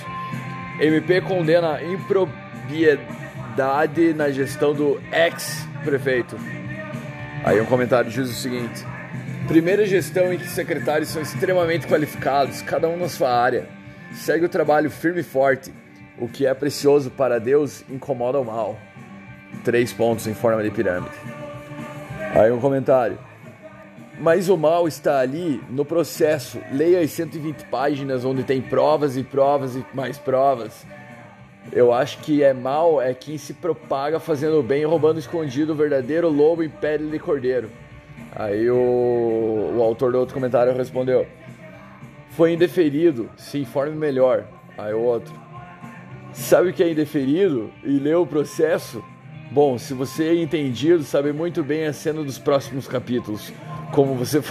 MP 0.78 1.22
condena 1.22 1.82
impropriedade 1.82 4.14
na 4.16 4.30
gestão 4.32 4.74
do 4.74 5.02
ex-prefeito. 5.14 6.38
Aí 7.46 7.62
um 7.62 7.66
comentário 7.66 8.12
diz 8.12 8.30
o 8.30 8.34
seguinte: 8.34 8.86
Primeira 9.48 9.86
gestão 9.86 10.34
em 10.34 10.38
que 10.38 10.46
secretários 10.46 11.08
são 11.08 11.22
extremamente 11.22 11.88
qualificados, 11.88 12.62
cada 12.62 12.90
um 12.90 12.98
na 12.98 13.08
sua 13.08 13.32
área. 13.32 13.66
Segue 14.14 14.44
o 14.44 14.50
trabalho 14.50 14.92
firme 14.92 15.22
e 15.22 15.24
forte. 15.24 15.74
O 16.20 16.28
que 16.28 16.46
é 16.46 16.54
precioso 16.54 17.10
para 17.10 17.40
Deus 17.40 17.82
incomoda 17.90 18.38
o 18.42 18.44
mal. 18.44 18.78
Três 19.64 19.94
pontos 19.94 20.28
em 20.28 20.34
forma 20.34 20.62
de 20.62 20.70
pirâmide. 20.70 21.16
Aí 22.36 22.52
um 22.52 22.60
comentário. 22.60 23.18
Mas 24.20 24.50
o 24.50 24.58
mal 24.58 24.86
está 24.86 25.20
ali 25.22 25.64
no 25.70 25.86
processo. 25.86 26.60
Leia 26.70 27.00
as 27.00 27.12
120 27.12 27.68
páginas 27.68 28.26
onde 28.26 28.44
tem 28.44 28.62
provas 28.62 29.16
e 29.16 29.24
provas 29.24 29.78
e 29.78 29.86
mais 29.94 30.18
provas. 30.18 30.86
Eu 31.72 31.94
acho 31.94 32.18
que 32.18 32.44
é 32.44 32.54
mal 32.54 33.02
é 33.02 33.14
quem 33.14 33.38
se 33.38 33.54
propaga 33.54 34.20
fazendo 34.20 34.62
bem 34.62 34.84
roubando 34.84 35.20
escondido 35.20 35.72
o 35.72 35.76
verdadeiro 35.76 36.28
lobo 36.28 36.64
em 36.64 36.70
pele 36.70 37.10
de 37.10 37.18
cordeiro. 37.18 37.70
Aí 38.36 38.70
o, 38.70 39.74
o 39.76 39.82
autor 39.82 40.12
do 40.12 40.20
outro 40.20 40.34
comentário 40.34 40.76
respondeu: 40.76 41.26
Foi 42.30 42.54
indeferido, 42.54 43.30
se 43.38 43.60
informe 43.60 43.96
melhor. 43.96 44.46
Aí 44.78 44.94
o 44.94 45.02
outro: 45.02 45.34
Sabe 46.34 46.70
o 46.70 46.74
que 46.74 46.84
é 46.84 46.92
indeferido 46.92 47.72
e 47.84 47.98
leu 48.00 48.22
o 48.22 48.28
processo? 48.28 49.04
Bom, 49.52 49.78
se 49.78 49.94
você 49.94 50.26
é 50.26 50.36
entendido, 50.36 51.04
sabe 51.04 51.32
muito 51.32 51.64
bem 51.64 51.86
a 51.86 51.94
cena 51.94 52.22
dos 52.22 52.38
próximos 52.38 52.88
capítulos. 52.88 53.52
Como 53.94 54.14
você. 54.14 54.42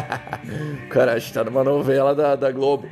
Cara, 0.88 1.14
acho 1.14 1.28
que 1.28 1.34
tá 1.34 1.44
numa 1.44 1.62
novela 1.62 2.14
da, 2.14 2.34
da 2.34 2.50
Globo. 2.50 2.88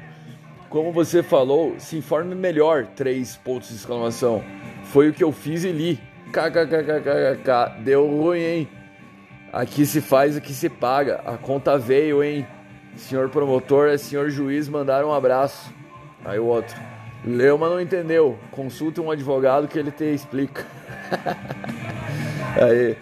Como 0.68 0.92
você 0.92 1.22
falou, 1.22 1.74
se 1.78 1.96
informe 1.96 2.34
melhor. 2.34 2.86
Três 2.94 3.36
pontos 3.36 3.70
de 3.70 3.76
exclamação. 3.76 4.42
Foi 4.84 5.08
o 5.08 5.12
que 5.12 5.24
eu 5.24 5.32
fiz 5.32 5.64
e 5.64 5.72
li. 5.72 5.98
KKKKKK. 6.32 7.82
Deu 7.82 8.06
ruim, 8.06 8.40
hein? 8.40 8.68
Aqui 9.52 9.84
se 9.84 10.00
faz, 10.00 10.34
aqui 10.34 10.54
se 10.54 10.70
paga. 10.70 11.20
A 11.26 11.36
conta 11.36 11.76
veio, 11.76 12.24
hein? 12.24 12.46
Senhor 12.96 13.28
promotor, 13.28 13.98
senhor 13.98 14.30
juiz, 14.30 14.66
mandaram 14.66 15.10
um 15.10 15.12
abraço. 15.12 15.70
Aí 16.24 16.38
o 16.38 16.46
outro. 16.46 16.74
Leu, 17.22 17.58
mas 17.58 17.70
não 17.70 17.80
entendeu. 17.80 18.38
Consulte 18.50 18.98
um 18.98 19.10
advogado 19.10 19.68
que 19.68 19.78
ele 19.78 19.90
te 19.90 20.04
explica. 20.04 20.64
Aí. 22.56 22.96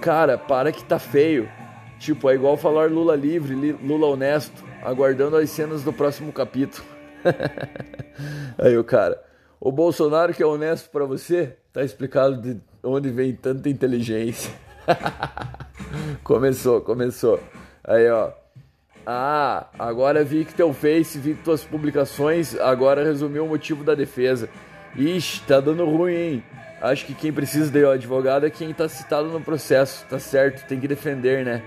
Cara, 0.00 0.38
para 0.38 0.70
que 0.70 0.84
tá 0.84 1.00
feio. 1.00 1.48
Tipo, 1.98 2.30
é 2.30 2.34
igual 2.34 2.56
falar 2.56 2.90
Lula 2.90 3.16
livre, 3.16 3.72
Lula 3.82 4.06
honesto, 4.06 4.62
aguardando 4.84 5.36
as 5.36 5.50
cenas 5.50 5.82
do 5.82 5.92
próximo 5.92 6.32
capítulo. 6.32 6.86
Aí 8.58 8.76
o 8.76 8.84
cara, 8.84 9.20
o 9.58 9.72
Bolsonaro 9.72 10.32
que 10.32 10.42
é 10.42 10.46
honesto 10.46 10.90
para 10.90 11.06
você, 11.06 11.56
tá 11.72 11.82
explicado 11.82 12.40
de 12.40 12.60
onde 12.84 13.10
vem 13.10 13.34
tanta 13.34 13.68
inteligência. 13.68 14.52
começou, 16.22 16.80
começou. 16.80 17.40
Aí, 17.84 18.08
ó. 18.10 18.30
Ah, 19.06 19.68
agora 19.78 20.24
vi 20.24 20.44
que 20.44 20.52
teu 20.52 20.72
Face, 20.72 21.18
vi 21.18 21.34
tuas 21.34 21.62
publicações, 21.62 22.58
agora 22.58 23.04
resumiu 23.04 23.44
o 23.44 23.48
motivo 23.48 23.84
da 23.84 23.94
defesa. 23.94 24.48
Ixi, 24.96 25.42
tá 25.42 25.60
dando 25.60 25.84
ruim, 25.84 26.14
hein? 26.14 26.44
Acho 26.80 27.06
que 27.06 27.14
quem 27.14 27.32
precisa 27.32 27.70
de 27.70 27.84
advogado 27.84 28.46
é 28.46 28.50
quem 28.50 28.72
tá 28.74 28.88
citado 28.88 29.28
no 29.28 29.40
processo, 29.40 30.04
tá 30.10 30.18
certo, 30.18 30.66
tem 30.66 30.80
que 30.80 30.88
defender, 30.88 31.44
né? 31.44 31.62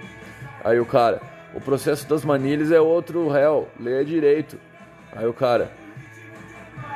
Aí 0.64 0.80
o 0.80 0.86
cara, 0.86 1.22
o 1.54 1.62
processo 1.62 2.08
das 2.08 2.26
manilhas 2.26 2.72
é 2.72 2.80
outro 2.80 3.28
réu, 3.30 3.68
leia 3.80 4.04
direito. 4.04 4.58
Aí 5.12 5.26
o 5.26 5.34
cara, 5.34 5.72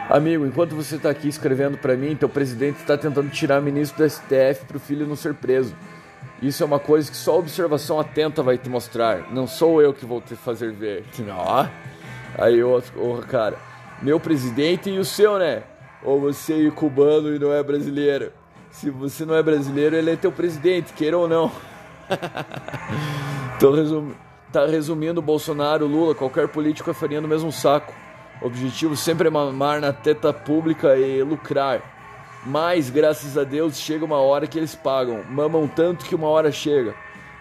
amigo, 0.10 0.46
enquanto 0.46 0.76
você 0.76 0.98
tá 0.98 1.10
aqui 1.10 1.28
escrevendo 1.28 1.78
para 1.78 1.96
mim, 1.96 2.16
teu 2.16 2.30
presidente 2.30 2.80
está 2.80 2.98
tentando 2.98 3.30
tirar 3.30 3.62
o 3.62 3.64
ministro 3.64 4.04
do 4.04 4.10
STF 4.10 4.66
pro 4.68 4.80
filho 4.80 5.08
não 5.08 5.16
ser 5.16 5.34
preso. 5.34 5.74
Isso 6.42 6.62
é 6.64 6.66
uma 6.66 6.80
coisa 6.80 7.10
que 7.10 7.16
só 7.16 7.40
observação 7.40 8.00
atenta 8.00 8.44
vai 8.44 8.58
te 8.58 8.70
mostrar. 8.70 9.32
Não 9.32 9.48
sou 9.48 9.82
eu 9.82 9.94
que 9.94 10.06
vou 10.06 10.20
te 10.20 10.36
fazer 10.36 10.72
ver. 10.72 11.06
Ó. 11.32 11.66
Aí 12.38 12.64
o 12.64 12.70
outro, 12.70 13.28
cara, 13.28 13.58
meu 14.02 14.20
presidente 14.20 14.90
e 14.90 15.00
o 15.00 15.06
seu, 15.06 15.38
né? 15.38 15.64
Ou 16.04 16.20
você 16.20 16.68
é 16.68 16.72
cubano 16.72 17.34
e 17.34 17.40
não 17.40 17.54
é 17.54 17.64
brasileiro. 17.64 18.32
Se 18.72 18.90
você 18.90 19.24
não 19.24 19.36
é 19.36 19.44
brasileiro, 19.44 19.96
ele 19.96 20.12
é 20.12 20.16
teu 20.16 20.32
presidente, 20.32 20.94
queira 20.94 21.18
ou 21.18 21.28
não. 21.28 21.52
então, 23.56 24.12
tá 24.52 24.66
resumindo 24.66 25.22
Bolsonaro, 25.22 25.86
Lula, 25.86 26.16
qualquer 26.16 26.48
político 26.48 26.90
é 26.90 26.94
farinha 26.94 27.22
no 27.22 27.28
mesmo 27.28 27.52
saco. 27.52 27.94
O 28.42 28.48
objetivo 28.48 28.98
sempre 28.98 29.28
é 29.28 29.32
mamar 29.32 29.80
na 29.80 29.94
teta 29.94 30.34
pública 30.34 30.98
e 30.98 31.22
lucrar. 31.24 31.93
Mas, 32.46 32.90
graças 32.90 33.38
a 33.38 33.44
Deus, 33.44 33.78
chega 33.78 34.04
uma 34.04 34.18
hora 34.18 34.48
que 34.48 34.58
eles 34.58 34.76
pagam. 34.76 35.24
Mamam 35.30 35.68
tanto 35.68 36.06
que 36.06 36.16
uma 36.16 36.28
hora 36.28 36.52
chega. 36.52 36.94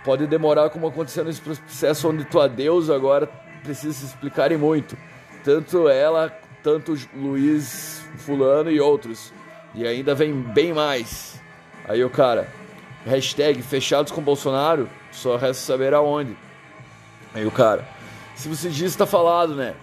Pode 0.05 0.27
demorar 0.27 0.71
como 0.71 0.87
aconteceu 0.87 1.25
nesse 1.25 1.41
processo 1.41 2.09
onde 2.09 2.25
tua 2.25 2.49
Deus 2.49 2.89
agora 2.91 3.29
precisa 3.63 3.93
se 3.93 4.07
explicarem 4.07 4.57
muito. 4.57 4.97
Tanto 5.45 5.89
ela, 5.89 6.31
tanto 6.63 6.97
Luiz 7.15 8.05
Fulano 8.19 8.71
e 8.71 8.81
outros. 8.81 9.33
E 9.75 9.87
ainda 9.87 10.15
vem 10.15 10.33
bem 10.33 10.73
mais. 10.73 11.41
Aí 11.89 12.05
o 12.05 12.11
cara, 12.11 12.49
hashtag 13.05 13.61
fechados 13.63 14.13
com 14.13 14.21
Bolsonaro, 14.21 14.89
só 15.11 15.37
resta 15.37 15.65
saber 15.65 15.95
aonde. 15.95 16.37
Aí 17.35 17.47
o 17.47 17.51
cara, 17.51 17.87
se 18.37 18.49
você 18.49 18.69
diz, 18.69 18.95
tá 18.95 19.07
falado, 19.07 19.55
né? 19.55 19.75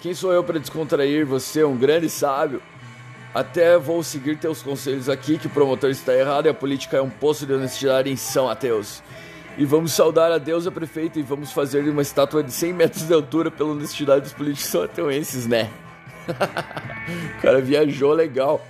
Quem 0.00 0.14
sou 0.14 0.32
eu 0.32 0.42
para 0.42 0.58
descontrair 0.58 1.24
você, 1.24 1.62
um 1.64 1.76
grande 1.76 2.08
sábio? 2.10 2.60
Até 3.34 3.76
vou 3.76 4.00
seguir 4.04 4.38
teus 4.38 4.62
conselhos 4.62 5.08
aqui, 5.08 5.36
que 5.36 5.48
o 5.48 5.50
promotor 5.50 5.90
está 5.90 6.14
errado 6.14 6.46
e 6.46 6.48
a 6.48 6.54
política 6.54 6.98
é 6.98 7.02
um 7.02 7.10
poço 7.10 7.44
de 7.44 7.52
honestidade 7.52 8.08
em 8.08 8.14
São 8.14 8.48
Ateus. 8.48 9.02
E 9.58 9.64
vamos 9.64 9.92
saudar 9.92 10.30
a 10.30 10.38
deusa 10.38 10.70
prefeita 10.70 11.18
e 11.18 11.22
vamos 11.22 11.50
fazer 11.50 11.80
uma 11.88 12.02
estátua 12.02 12.44
de 12.44 12.52
100 12.52 12.72
metros 12.72 13.02
de 13.06 13.12
altura 13.12 13.50
pela 13.50 13.70
honestidade 13.70 14.22
dos 14.22 14.32
políticos 14.32 14.70
são 14.70 14.84
ateuenses, 14.84 15.46
né? 15.48 15.68
o 17.38 17.42
cara 17.42 17.60
viajou 17.60 18.12
legal. 18.12 18.64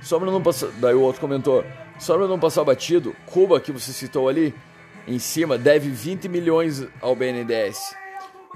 Só 0.00 0.20
pra 0.20 0.30
não 0.30 0.42
passar. 0.42 0.68
Daí 0.78 0.94
o 0.94 1.00
outro 1.00 1.20
comentou: 1.20 1.64
só 1.98 2.16
pra 2.16 2.28
não 2.28 2.38
passar 2.38 2.64
batido, 2.64 3.14
Cuba, 3.26 3.60
que 3.60 3.72
você 3.72 3.92
citou 3.92 4.28
ali, 4.28 4.54
em 5.06 5.18
cima, 5.18 5.58
deve 5.58 5.90
20 5.90 6.28
milhões 6.28 6.86
ao 7.00 7.14
BNDES. 7.16 7.94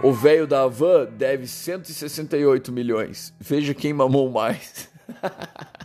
O 0.02 0.12
velho 0.12 0.46
da 0.46 0.62
Havan 0.62 1.06
deve 1.06 1.46
168 1.46 2.72
milhões. 2.72 3.34
Veja 3.38 3.74
quem 3.74 3.92
mamou 3.92 4.30
mais. 4.30 4.93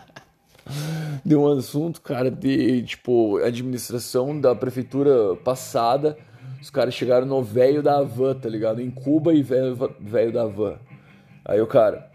Deu 1.25 1.41
um 1.41 1.57
assunto, 1.57 2.01
cara, 2.01 2.29
de 2.29 2.83
tipo 2.83 3.37
administração 3.37 4.39
da 4.39 4.55
prefeitura 4.55 5.35
passada. 5.37 6.17
Os 6.61 6.69
caras 6.69 6.93
chegaram 6.93 7.25
no 7.25 7.41
velho 7.41 7.81
da 7.81 8.01
van, 8.01 8.35
tá 8.35 8.49
ligado? 8.49 8.81
Em 8.81 8.91
Cuba 8.91 9.33
e 9.33 9.41
velho 9.41 10.31
da 10.31 10.45
van. 10.45 10.77
Aí 11.45 11.61
o 11.61 11.67
cara, 11.67 12.09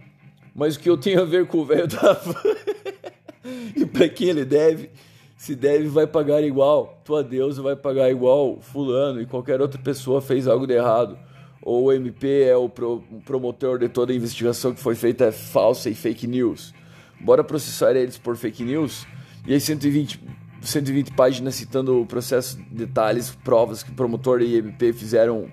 mas 0.55 0.77
o 0.77 0.81
que 0.81 0.89
eu 0.89 0.97
tenho 0.97 1.23
a 1.23 1.25
ver 1.25 1.47
com 1.47 1.59
o 1.59 1.65
velho 1.65 1.89
da 1.89 2.13
van? 2.13 2.55
e 3.77 3.85
pra 3.87 4.09
quem 4.09 4.29
ele 4.29 4.45
deve? 4.45 4.91
Se 5.37 5.55
deve, 5.55 5.89
vai 5.89 6.07
pagar 6.07 6.43
igual. 6.43 7.01
Tua 7.05 7.23
deusa 7.23 7.61
vai 7.61 7.77
pagar 7.77 8.11
igual. 8.11 8.59
Fulano 8.61 9.21
e 9.21 9.27
qualquer 9.27 9.61
outra 9.61 9.81
pessoa 9.81 10.23
fez 10.23 10.47
algo 10.47 10.67
de 10.67 10.75
errado. 10.75 11.19
Ou 11.61 11.85
o 11.85 11.93
MP 11.93 12.45
é 12.45 12.57
o 12.57 12.69
pro, 12.69 13.03
promotor 13.25 13.79
de 13.79 13.89
toda 13.89 14.13
a 14.13 14.17
investigação 14.17 14.73
que 14.73 14.81
foi 14.81 14.95
feita 14.95 15.25
é 15.25 15.33
falsa 15.33 15.91
e 15.91 15.95
fake 15.95 16.27
news 16.27 16.73
bora 17.21 17.45
processar 17.45 17.97
eles 17.97 18.19
por 18.19 18.37
fake 18.37 18.65
news. 18.65 19.07
E 19.47 19.53
aí 19.53 19.61
120, 19.61 20.21
120 20.61 21.13
páginas 21.13 21.55
citando 21.55 22.01
o 22.01 22.07
processo, 22.07 22.59
detalhes, 22.71 23.31
provas 23.45 23.83
que 23.83 23.91
o 23.91 23.95
promotor 23.95 24.41
e 24.43 24.57
MP 24.57 24.93
fizeram 24.93 25.51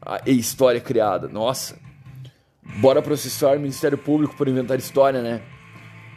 a 0.00 0.20
história 0.26 0.80
criada. 0.80 1.28
Nossa, 1.28 1.78
bora 2.78 3.02
processar 3.02 3.56
o 3.56 3.60
Ministério 3.60 3.98
Público 3.98 4.36
por 4.36 4.48
inventar 4.48 4.78
história, 4.78 5.20
né? 5.20 5.42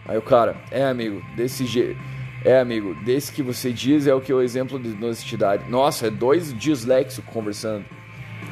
Aí 0.06 0.18
o 0.18 0.22
cara, 0.22 0.56
é 0.72 0.84
amigo, 0.84 1.22
desse 1.36 1.66
jeito. 1.66 2.00
É, 2.44 2.60
amigo, 2.60 2.96
desse 3.04 3.34
que 3.34 3.44
você 3.44 3.72
diz 3.72 4.08
é 4.08 4.14
o 4.14 4.22
que 4.22 4.32
é 4.32 4.36
o 4.36 4.42
exemplo 4.42 4.80
de 4.80 4.90
honestidade. 5.04 5.70
Nossa, 5.70 6.08
é 6.08 6.10
dois 6.10 6.54
disléxicos 6.58 7.34
conversando 7.34 7.86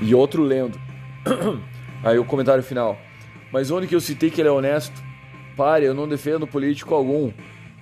e 0.02 0.14
outro 0.14 0.44
lendo. 0.44 0.80
Aí 2.04 2.20
o 2.20 2.26
comentário 2.26 2.62
final. 2.62 2.98
Mas 3.52 3.72
onde 3.72 3.88
que 3.88 3.96
eu 3.96 4.02
citei 4.02 4.30
que 4.30 4.42
ele 4.42 4.50
é 4.50 4.52
honesto? 4.52 5.07
Pare, 5.58 5.86
eu 5.86 5.94
não 5.96 6.08
defendo 6.08 6.46
político 6.46 6.94
algum. 6.94 7.34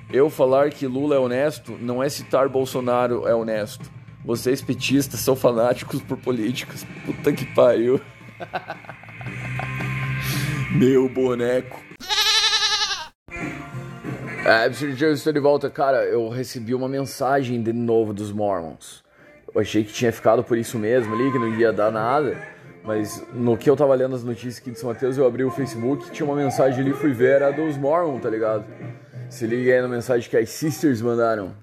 Eu 0.10 0.30
falar 0.30 0.70
que 0.70 0.88
Lula 0.88 1.18
é 1.18 1.20
honesto 1.20 1.78
não 1.82 2.02
é 2.02 2.08
citar 2.08 2.48
Bolsonaro 2.48 3.28
é 3.28 3.36
honesto. 3.36 3.92
Vocês 4.24 4.62
petistas 4.62 5.20
são 5.20 5.36
fanáticos 5.36 6.02
por 6.02 6.18
políticos. 6.18 6.86
Puta 7.06 7.34
que 7.34 7.46
pariu. 7.54 8.00
Meu 10.72 11.10
boneco. 11.10 11.78
É, 14.46 14.68
eu 14.68 15.14
estou 15.14 15.34
de 15.34 15.40
volta. 15.42 15.70
Cara, 15.70 16.06
eu 16.06 16.30
recebi 16.30 16.74
uma 16.74 16.88
mensagem 16.88 17.62
de 17.62 17.74
novo 17.74 18.14
dos 18.14 18.32
Mormons. 18.32 19.04
Eu 19.54 19.60
achei 19.60 19.84
que 19.84 19.92
tinha 19.92 20.14
ficado 20.14 20.46
por 20.46 20.58
isso 20.58 20.80
mesmo 20.80 21.14
ali, 21.14 21.30
que 21.30 21.40
não 21.40 21.54
ia 21.60 21.74
dar 21.74 21.92
nada. 21.92 22.55
Mas 22.86 23.26
no 23.34 23.58
que 23.58 23.70
eu 23.70 23.76
tava 23.76 23.96
lendo 23.96 24.16
as 24.16 24.24
notícias 24.24 24.60
aqui 24.60 24.72
de 24.72 24.80
São 24.80 24.90
Mateus, 24.90 25.18
eu 25.18 25.26
abri 25.26 25.44
o 25.44 25.50
Facebook, 25.50 26.12
tinha 26.12 26.26
uma 26.26 26.36
mensagem 26.36 26.82
ali, 26.82 26.94
fui 26.94 27.12
ver, 27.14 27.42
era 27.42 27.52
dos 27.52 27.78
Mormon, 27.78 28.20
tá 28.20 28.30
ligado? 28.30 28.64
Se 29.28 29.48
liga 29.48 29.74
aí 29.74 29.82
na 29.82 29.88
mensagem 29.88 30.30
que 30.30 30.38
as 30.38 30.50
Sisters 30.50 31.02
mandaram. 31.02 31.54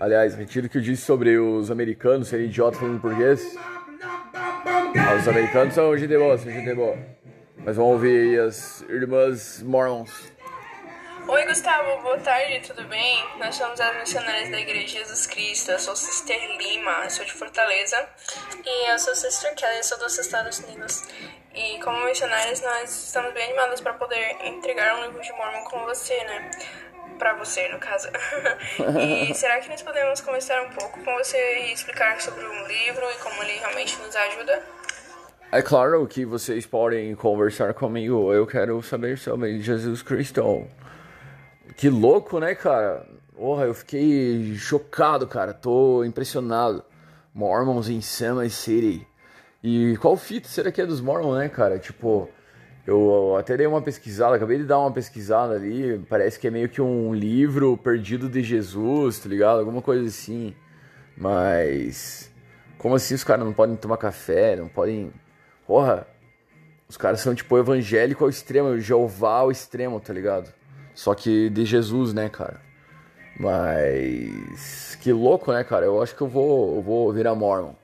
Aliás, 0.00 0.34
retiro 0.34 0.66
o 0.66 0.68
que 0.68 0.78
eu 0.78 0.82
disse 0.82 1.02
sobre 1.02 1.38
os 1.38 1.70
americanos 1.70 2.28
serem 2.28 2.46
idiotas 2.46 2.80
falando 2.80 3.00
português. 3.00 3.56
Ah, 4.34 5.14
os 5.18 5.28
americanos 5.28 5.72
são 5.72 5.96
gente 5.96 6.16
boa, 6.18 6.36
são 6.36 6.50
gente 6.50 6.74
boa. 6.74 6.96
Mas 7.64 7.76
vamos 7.76 7.92
ouvir 7.92 8.30
aí 8.30 8.38
as 8.40 8.84
irmãs 8.88 9.62
Mormons. 9.62 10.10
Oi, 11.28 11.44
Gustavo, 11.44 12.02
boa 12.02 12.18
tarde, 12.18 12.60
tudo 12.64 12.84
bem? 12.84 13.18
Nós 13.40 13.56
somos 13.56 13.80
as 13.80 13.96
missionárias 13.96 14.48
da 14.48 14.60
Igreja 14.60 15.00
Jesus 15.00 15.26
Cristo. 15.26 15.72
Eu 15.72 15.78
sou 15.80 15.96
Sister 15.96 16.38
Lima, 16.56 17.10
sou 17.10 17.24
de 17.24 17.32
Fortaleza. 17.32 17.96
E 18.64 18.90
eu 18.92 18.96
sou 18.96 19.12
Sister 19.12 19.52
Kelly, 19.56 19.82
sou 19.82 19.98
dos 19.98 20.16
Estados 20.16 20.60
Unidos. 20.60 21.02
E 21.52 21.80
como 21.80 22.04
missionários, 22.04 22.60
nós 22.60 23.06
estamos 23.06 23.34
bem 23.34 23.42
animados 23.46 23.80
para 23.80 23.94
poder 23.94 24.36
entregar 24.44 25.00
um 25.00 25.06
livro 25.06 25.20
de 25.20 25.32
Mormon 25.32 25.64
com 25.64 25.80
você, 25.80 26.14
né? 26.14 26.48
Para 27.18 27.34
você, 27.34 27.66
no 27.70 27.80
caso. 27.80 28.08
e 29.28 29.34
será 29.34 29.58
que 29.58 29.68
nós 29.68 29.82
podemos 29.82 30.20
começar 30.20 30.62
um 30.62 30.70
pouco 30.70 31.02
com 31.02 31.12
você 31.14 31.58
e 31.58 31.72
explicar 31.72 32.20
sobre 32.20 32.44
um 32.44 32.66
livro 32.68 33.04
e 33.10 33.14
como 33.18 33.42
ele 33.42 33.58
realmente 33.58 33.96
nos 34.00 34.14
ajuda? 34.14 34.62
É 35.50 35.60
claro 35.60 36.06
que 36.06 36.24
vocês 36.24 36.66
podem 36.66 37.16
conversar 37.16 37.74
comigo. 37.74 38.32
Eu 38.32 38.46
quero 38.46 38.80
saber 38.80 39.18
sobre 39.18 39.60
Jesus 39.60 40.02
Cristo. 40.02 40.68
Que 41.76 41.90
louco, 41.90 42.40
né, 42.40 42.54
cara? 42.54 43.06
Porra, 43.36 43.66
eu 43.66 43.74
fiquei 43.74 44.54
chocado, 44.56 45.26
cara. 45.26 45.52
Tô 45.52 46.02
impressionado. 46.04 46.82
Mormons 47.34 47.90
em 47.90 48.00
Summer 48.00 48.50
City. 48.50 49.06
E 49.62 49.94
qual 49.98 50.16
fita 50.16 50.48
será 50.48 50.72
que 50.72 50.80
é 50.80 50.86
dos 50.86 51.02
Mormons, 51.02 51.36
né, 51.36 51.50
cara? 51.50 51.78
Tipo, 51.78 52.30
eu 52.86 53.36
até 53.38 53.58
dei 53.58 53.66
uma 53.66 53.82
pesquisada, 53.82 54.36
acabei 54.36 54.56
de 54.56 54.64
dar 54.64 54.78
uma 54.78 54.90
pesquisada 54.90 55.54
ali. 55.54 55.98
Parece 56.08 56.38
que 56.40 56.48
é 56.48 56.50
meio 56.50 56.68
que 56.70 56.80
um 56.80 57.12
livro 57.14 57.76
perdido 57.76 58.26
de 58.26 58.42
Jesus, 58.42 59.18
tá 59.18 59.28
ligado? 59.28 59.58
Alguma 59.58 59.82
coisa 59.82 60.06
assim. 60.06 60.54
Mas. 61.14 62.32
Como 62.78 62.94
assim 62.94 63.14
os 63.14 63.24
caras 63.24 63.44
não 63.44 63.52
podem 63.52 63.76
tomar 63.76 63.98
café, 63.98 64.56
não 64.56 64.68
podem. 64.68 65.12
Porra! 65.66 66.06
Os 66.88 66.96
caras 66.96 67.20
são 67.20 67.34
tipo 67.34 67.58
evangélico 67.58 68.24
ao 68.24 68.30
extremo, 68.30 68.78
Jeová 68.78 69.40
ao 69.40 69.50
extremo, 69.50 70.00
tá 70.00 70.12
ligado? 70.12 70.55
Só 70.96 71.14
que 71.14 71.50
de 71.50 71.66
Jesus, 71.66 72.14
né, 72.14 72.30
cara? 72.30 72.58
Mas. 73.38 74.96
Que 75.02 75.12
louco, 75.12 75.52
né, 75.52 75.62
cara? 75.62 75.84
Eu 75.84 76.02
acho 76.02 76.16
que 76.16 76.22
eu 76.22 76.26
vou, 76.26 76.76
eu 76.76 76.82
vou 76.82 77.12
virar 77.12 77.34
Mormon. 77.34 77.74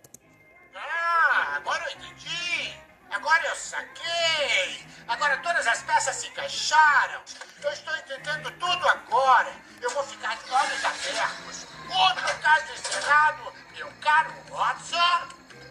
Ah, 0.75 1.57
agora 1.57 1.85
eu 1.85 1.93
entendi. 1.93 2.75
Agora 3.11 3.43
eu 3.47 3.55
saquei. 3.55 4.87
Agora 5.07 5.37
todas 5.37 5.67
as 5.67 5.83
peças 5.83 6.17
se 6.17 6.29
encaixaram. 6.29 7.21
Eu 7.63 7.71
estou 7.71 7.95
entendendo 7.95 8.51
tudo 8.59 8.89
agora. 8.89 9.53
Eu 9.83 9.91
vou 9.91 10.03
ficar 10.05 10.35
de 10.43 10.51
olhos 10.51 10.83
abertos. 10.83 11.67
Outro 11.95 12.41
caso 12.41 12.73
encerrado, 12.73 13.53
meu 13.77 13.89
caro 14.01 14.33
Watson. 14.51 15.29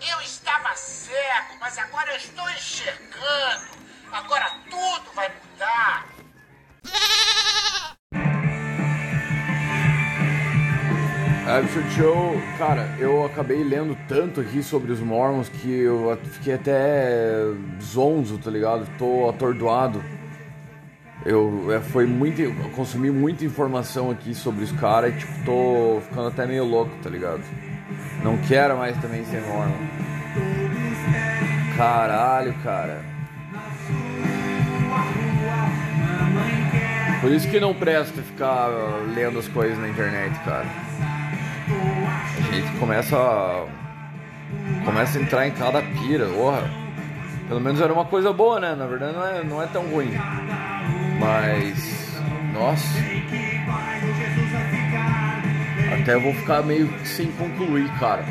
Eu 0.07 0.21
estava 0.21 0.75
cego, 0.75 1.57
mas 1.59 1.75
agora 1.79 2.11
eu 2.11 2.17
estou 2.17 2.47
enxergando. 2.51 3.81
Agora 4.11 4.51
tudo 4.69 5.11
vai 5.15 5.29
mudar. 5.29 6.10
Absurd 11.57 11.91
Show, 11.91 12.41
cara, 12.57 12.95
eu 12.97 13.25
acabei 13.25 13.61
lendo 13.61 13.97
tanto 14.07 14.39
aqui 14.39 14.63
sobre 14.63 14.91
os 14.91 15.01
Mormons 15.01 15.49
que 15.49 15.81
eu 15.81 16.17
fiquei 16.23 16.53
até 16.53 17.43
zonzo, 17.81 18.37
tá 18.37 18.49
ligado? 18.49 18.87
Tô 18.97 19.27
atordoado. 19.27 20.01
Eu 21.25 21.67
é, 21.71 21.81
foi 21.81 22.05
muito, 22.05 22.41
eu 22.41 22.53
consumi 22.73 23.11
muita 23.11 23.43
informação 23.43 24.09
aqui 24.09 24.33
sobre 24.33 24.63
os 24.63 24.71
caras 24.71 25.13
e 25.13 25.17
tipo, 25.17 25.33
tô 25.43 25.99
ficando 26.01 26.29
até 26.29 26.45
meio 26.45 26.63
louco, 26.63 26.91
tá 27.03 27.09
ligado? 27.09 27.43
Não 28.23 28.37
quero 28.37 28.77
mais 28.77 28.97
também 29.01 29.25
ser 29.25 29.41
Mormon. 29.41 29.75
Caralho, 31.75 32.53
cara. 32.63 33.03
Por 37.19 37.31
isso 37.31 37.47
que 37.49 37.59
não 37.59 37.73
presta 37.73 38.21
ficar 38.21 38.67
lendo 39.13 39.37
as 39.37 39.47
coisas 39.49 39.77
na 39.77 39.89
internet, 39.89 40.39
cara. 40.45 40.90
Gente 42.51 42.69
começa 42.79 43.15
a, 43.15 43.65
começa 44.83 45.17
a 45.17 45.21
entrar 45.21 45.47
em 45.47 45.51
cada 45.51 45.81
pira, 45.81 46.25
porra. 46.27 46.69
Pelo 47.47 47.61
menos 47.61 47.79
era 47.79 47.93
uma 47.93 48.03
coisa 48.03 48.33
boa, 48.33 48.59
né? 48.59 48.75
Na 48.75 48.85
verdade 48.85 49.13
não 49.13 49.25
é, 49.25 49.43
não 49.43 49.61
é 49.61 49.67
tão 49.67 49.83
ruim. 49.83 50.11
Mas. 51.17 52.19
Nossa. 52.53 52.85
Até 55.93 56.19
vou 56.19 56.33
ficar 56.33 56.61
meio 56.63 56.89
que 56.89 57.07
sem 57.07 57.31
concluir, 57.31 57.89
cara. 57.99 58.25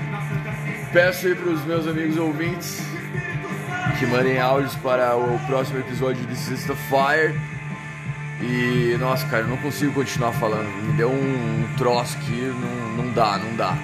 Peço 0.92 1.26
aí 1.26 1.34
pros 1.34 1.64
meus 1.64 1.86
amigos 1.86 2.18
ouvintes 2.18 2.82
que 3.98 4.06
mandem 4.06 4.38
áudios 4.38 4.74
para 4.76 5.16
o 5.16 5.38
próximo 5.46 5.78
episódio 5.78 6.26
de 6.26 6.36
Sister 6.36 6.76
Fire. 6.76 7.40
E, 8.42 8.98
nossa, 8.98 9.26
cara, 9.28 9.44
eu 9.44 9.48
não 9.48 9.56
consigo 9.56 9.94
continuar 9.94 10.32
falando. 10.32 10.66
Me 10.66 10.92
deu 10.92 11.10
um, 11.10 11.14
um 11.14 11.76
troço 11.78 12.18
aqui, 12.18 12.52
não, 12.60 13.04
não 13.04 13.12
dá, 13.12 13.38
não 13.38 13.56
dá. 13.56 13.76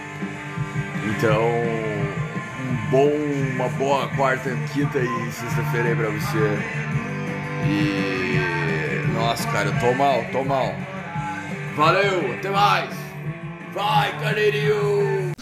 Então, 1.08 1.40
um 1.40 2.90
bom, 2.90 3.10
uma 3.54 3.68
boa 3.70 4.08
quarta, 4.16 4.50
quinta 4.72 4.98
e 4.98 5.32
sexta-feira 5.32 5.88
aí 5.88 5.96
pra 5.96 6.10
você. 6.10 6.58
E, 7.68 9.06
nossa, 9.14 9.46
cara, 9.48 9.68
eu 9.68 9.78
tô 9.78 9.94
mal, 9.94 10.24
tô 10.32 10.44
mal. 10.44 10.74
Valeu, 11.76 12.32
até 12.34 12.50
mais. 12.50 12.90
Vai, 13.72 14.18
carneirinho! 14.18 15.32